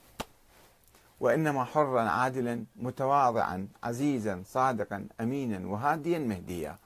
وإنما 1.21 1.65
حرا 1.65 2.01
عادلا 2.01 2.65
متواضعا 2.77 3.69
عزيزا 3.83 4.43
صادقا 4.47 5.07
أمينا 5.21 5.69
وهاديا 5.69 6.19
مهديا. 6.19 6.77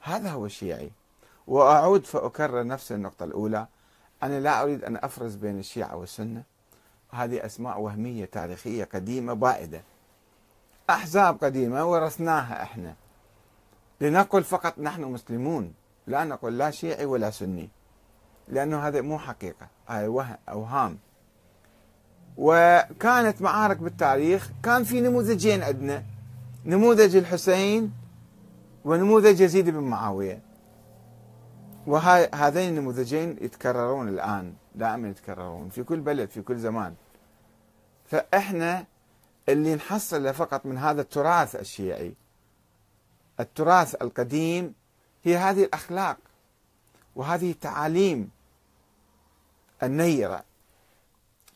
هذا 0.00 0.30
هو 0.30 0.46
الشيعي. 0.46 0.90
وأعود 1.48 2.06
فأكرر 2.06 2.66
نفس 2.66 2.92
النقطة 2.92 3.24
الأولى. 3.24 3.66
أنا 4.22 4.40
لا 4.40 4.62
أريد 4.62 4.84
أن 4.84 4.96
أفرز 4.96 5.34
بين 5.34 5.58
الشيعة 5.58 5.96
والسنة. 5.96 6.42
هذه 7.10 7.46
أسماء 7.46 7.80
وهمية 7.80 8.24
تاريخية 8.24 8.84
قديمة 8.84 9.32
بائدة. 9.32 9.82
أحزاب 10.90 11.44
قديمة 11.44 11.84
ورثناها 11.84 12.62
إحنا. 12.62 12.94
لنقل 14.00 14.44
فقط 14.44 14.78
نحن 14.78 15.02
مسلمون. 15.02 15.74
لا 16.06 16.24
نقول 16.24 16.58
لا 16.58 16.70
شيعي 16.70 17.04
ولا 17.04 17.30
سني. 17.30 17.68
لأنه 18.48 18.88
هذا 18.88 19.00
مو 19.00 19.18
حقيقة. 19.18 19.66
هاي 19.88 20.06
أوهام. 20.48 20.98
وكانت 22.36 23.42
معارك 23.42 23.76
بالتاريخ. 23.76 24.50
كان 24.62 24.84
في 24.84 25.00
نموذجين 25.00 25.62
عندنا. 25.62 26.04
نموذج 26.66 27.16
الحسين 27.16 27.92
ونموذج 28.84 29.40
يزيد 29.40 29.70
بن 29.70 29.80
معاوية. 29.80 30.47
وهذين 31.88 32.68
النموذجين 32.68 33.36
يتكررون 33.40 34.08
الآن 34.08 34.54
دائما 34.74 35.08
يتكررون 35.08 35.68
في 35.68 35.82
كل 35.82 36.00
بلد 36.00 36.28
في 36.28 36.42
كل 36.42 36.56
زمان. 36.56 36.94
فإحنا 38.06 38.84
اللي 39.48 39.74
نحصل 39.74 40.34
فقط 40.34 40.66
من 40.66 40.78
هذا 40.78 41.00
التراث 41.00 41.56
الشيعي 41.56 42.14
التراث 43.40 44.02
القديم 44.02 44.74
هي 45.24 45.36
هذه 45.36 45.64
الأخلاق 45.64 46.16
وهذه 47.16 47.50
التعاليم 47.50 48.30
النيرة. 49.82 50.44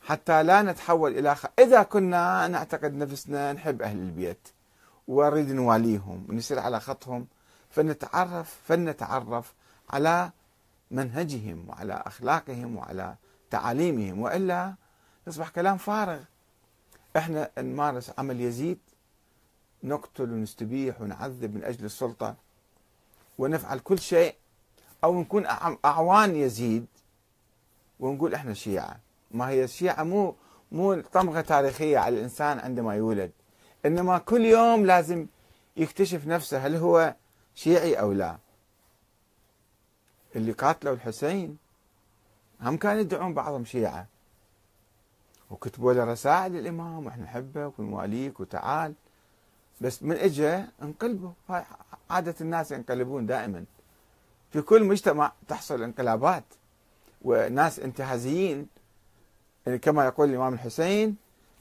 حتى 0.03 0.43
لا 0.43 0.63
نتحول 0.63 1.19
إلى 1.19 1.35
خ... 1.35 1.47
إذا 1.59 1.83
كنا 1.83 2.49
نعتقد 2.49 2.95
نفسنا 2.95 3.53
نحب 3.53 3.83
أهل 3.83 3.97
البيت 3.99 4.49
ونريد 5.09 5.51
نواليهم 5.53 6.27
ونسير 6.29 6.59
على 6.59 6.81
خطهم 6.81 7.27
فنتعرف 7.71 8.61
فلنتعرف 8.65 9.55
على 9.93 10.31
منهجهم 10.91 11.69
وعلى 11.69 12.03
أخلاقهم 12.07 12.77
وعلى 12.77 13.15
تعاليمهم 13.51 14.21
وإلا 14.21 14.75
يصبح 15.27 15.49
كلام 15.49 15.77
فارغ. 15.77 16.21
إحنا 17.17 17.51
نمارس 17.59 18.13
عمل 18.19 18.41
يزيد 18.41 18.79
نقتل 19.85 20.33
ونستبيح 20.33 21.01
ونعذب 21.01 21.55
من 21.55 21.65
أجل 21.65 21.85
السلطة 21.85 22.35
ونفعل 23.39 23.79
كل 23.79 23.99
شيء 23.99 24.35
أو 25.05 25.21
نكون 25.21 25.47
أعوان 25.85 26.37
يزيد 26.37 26.87
ونقول 28.01 28.35
إحنا 28.35 28.55
شيعة. 28.55 28.97
ما 29.31 29.49
هي 29.49 29.65
الشيعة 29.65 30.03
مو 30.03 30.35
مو 30.73 31.01
طمغة 31.01 31.41
تاريخية 31.41 31.99
على 31.99 32.17
الإنسان 32.17 32.59
عندما 32.59 32.95
يولد. 32.95 33.31
إنما 33.87 34.19
كل 34.19 34.45
يوم 34.45 34.87
لازم 34.87 35.27
يكتشف 35.77 36.27
نفسه 36.27 36.67
هل 36.67 36.77
هو 36.77 37.15
شيعي 37.55 37.95
أو 37.95 38.13
لا. 38.13 38.39
اللي 40.37 40.53
قاتلوا 40.53 40.95
الحسين 40.95 41.59
هم 42.61 42.77
كانوا 42.77 43.01
يدعون 43.01 43.35
بعضهم 43.35 43.65
شيعة. 43.65 44.07
وكتبوا 45.51 45.93
له 45.93 46.05
رسائل 46.05 46.53
للإمام 46.53 47.07
وإحنا 47.07 47.25
نحبك 47.25 47.79
ونواليك 47.79 48.41
وتعال. 48.41 48.95
بس 49.81 50.03
من 50.03 50.17
اجى 50.17 50.65
انقلبوا. 50.83 51.31
هاي 51.49 51.65
عادة 52.11 52.35
الناس 52.41 52.73
ينقلبون 52.73 53.27
دائما. 53.27 53.65
في 54.51 54.63
كل 54.63 54.85
مجتمع 54.85 55.33
تحصل 55.49 55.83
انقلابات. 55.83 56.45
وناس 57.23 57.79
انتهازيين. 57.79 58.67
يعني 59.67 59.79
كما 59.79 60.05
يقول 60.05 60.31
الإمام 60.31 60.55
الحسين 60.55 61.17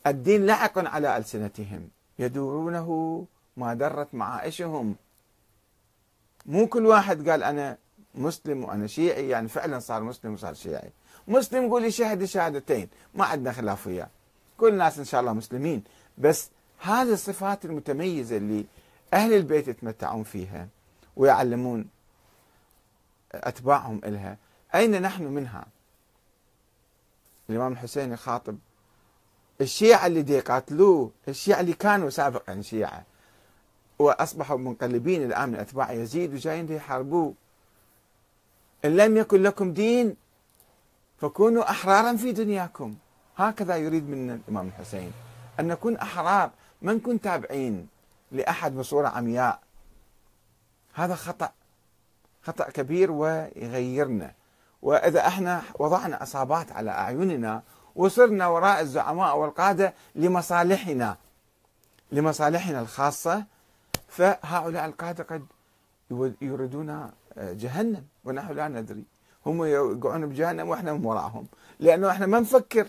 الدين 0.08 0.46
لعق 0.46 0.78
على 0.78 1.18
ألسنتهم. 1.18 1.90
يدورونه 2.20 3.26
ما 3.58 3.74
درت 3.74 4.14
معائشهم. 4.14 4.96
مو 6.46 6.68
كل 6.68 6.86
واحد 6.86 7.30
قال 7.30 7.44
أنا 7.44 7.78
مسلم 8.16 8.64
وأنا 8.64 8.88
شيعي 8.88 9.30
يعني 9.30 9.48
فعلا 9.48 9.80
صار 9.80 10.04
مسلم 10.04 10.34
وصار 10.34 10.54
شيعي. 10.54 10.90
مسلم 11.28 11.66
يقول 11.66 11.86
يشهد 11.86 12.22
الشهادتين 12.22 12.90
ما 13.14 13.26
عندنا 13.26 13.52
خلاف 13.54 13.88
وياه. 13.88 14.10
كل 14.58 14.68
الناس 14.68 15.00
إن 15.00 15.06
شاء 15.06 15.22
الله 15.22 15.34
مسلمين. 15.34 15.84
بس 16.18 16.50
هذه 16.80 17.14
الصفات 17.14 17.66
المتميزة 17.66 18.38
اللي 18.38 18.66
أهل 19.14 19.34
البيت 19.34 19.68
يتمتعون 19.68 20.24
فيها 20.24 20.68
ويعلمون 21.16 21.86
أتباعهم 23.32 24.02
إلها. 24.06 24.38
أين 24.76 25.02
نحن 25.02 25.24
منها؟ 25.24 25.66
الإمام 27.50 27.72
الحسين 27.72 28.12
يخاطب 28.12 28.58
الشيعة 29.62 30.08
اللي 30.08 30.22
دي 30.22 30.40
قاتلوه 30.40 31.12
الشيعة 31.28 31.60
اللي 31.60 31.74
كانوا 31.74 32.10
سابقا 32.10 32.62
شيعة 32.62 33.04
وأصبحوا 34.00 34.58
منقلبين 34.58 35.24
الآن 35.24 35.50
من 35.50 35.56
أتباع 35.56 35.92
يزيد 35.92 36.34
وجايين 36.34 36.72
يحاربوه. 36.72 37.34
إن 38.86 38.98
لم 38.98 39.18
يكن 39.18 39.44
لكم 39.44 39.74
دين 39.74 40.16
فكونوا 41.18 41.70
أحرارا 41.70 42.16
في 42.16 42.32
دنياكم. 42.32 42.96
هكذا 43.38 43.76
يريد 43.76 44.10
منا 44.10 44.34
الإمام 44.34 44.68
الحسين. 44.68 45.12
أن 45.60 45.68
نكون 45.68 45.98
أحرار 45.98 46.52
ما 46.82 46.94
نكون 46.94 47.22
تابعين 47.22 47.88
لأحد 48.32 48.76
بصورة 48.76 49.08
عمياء. 49.08 49.60
هذا 50.94 51.16
خطأ 51.16 51.52
خطأ 52.44 52.70
كبير 52.70 53.12
ويغيرنا. 53.12 54.34
وإذا 54.82 55.28
إحنا 55.28 55.62
وضعنا 55.80 56.24
أصابات 56.24 56.72
على 56.72 56.92
أعيننا 56.92 57.64
وصرنا 57.96 58.48
وراء 58.48 58.82
الزعماء 58.82 59.38
والقادة 59.38 59.94
لمصالحنا 60.16 61.18
لمصالحنا 62.12 62.80
الخاصة 62.82 63.46
فهؤلاء 64.08 64.86
القادة 64.86 65.24
قد 65.24 65.46
يريدون 66.42 67.12
جهنم. 67.38 68.06
ونحن 68.26 68.54
لا 68.54 68.68
ندري. 68.68 69.06
هم 69.46 69.64
يقعون 69.64 70.26
بجهنم 70.30 70.70
وإحنا 70.70 70.94
من 70.94 71.06
وراهم. 71.06 71.48
لأنه 71.80 72.10
إحنا 72.10 72.26
ما 72.26 72.40
نفكر. 72.40 72.88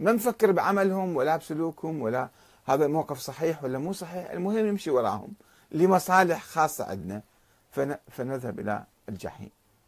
ما 0.00 0.12
نفكر 0.12 0.52
بعملهم 0.52 1.16
ولا 1.16 1.36
بسلوكهم 1.36 2.02
ولا 2.02 2.28
هذا 2.64 2.86
الموقف 2.86 3.18
صحيح 3.18 3.64
ولا 3.64 3.78
مو 3.78 3.92
صحيح. 3.92 4.30
المهم 4.30 4.58
نمشي 4.58 4.90
وراهم 4.90 5.32
لمصالح 5.70 6.42
خاصة 6.42 6.84
عندنا. 6.84 7.22
فنذهب 8.10 8.60
إلى 8.60 8.84
الجحيم. 9.08 9.50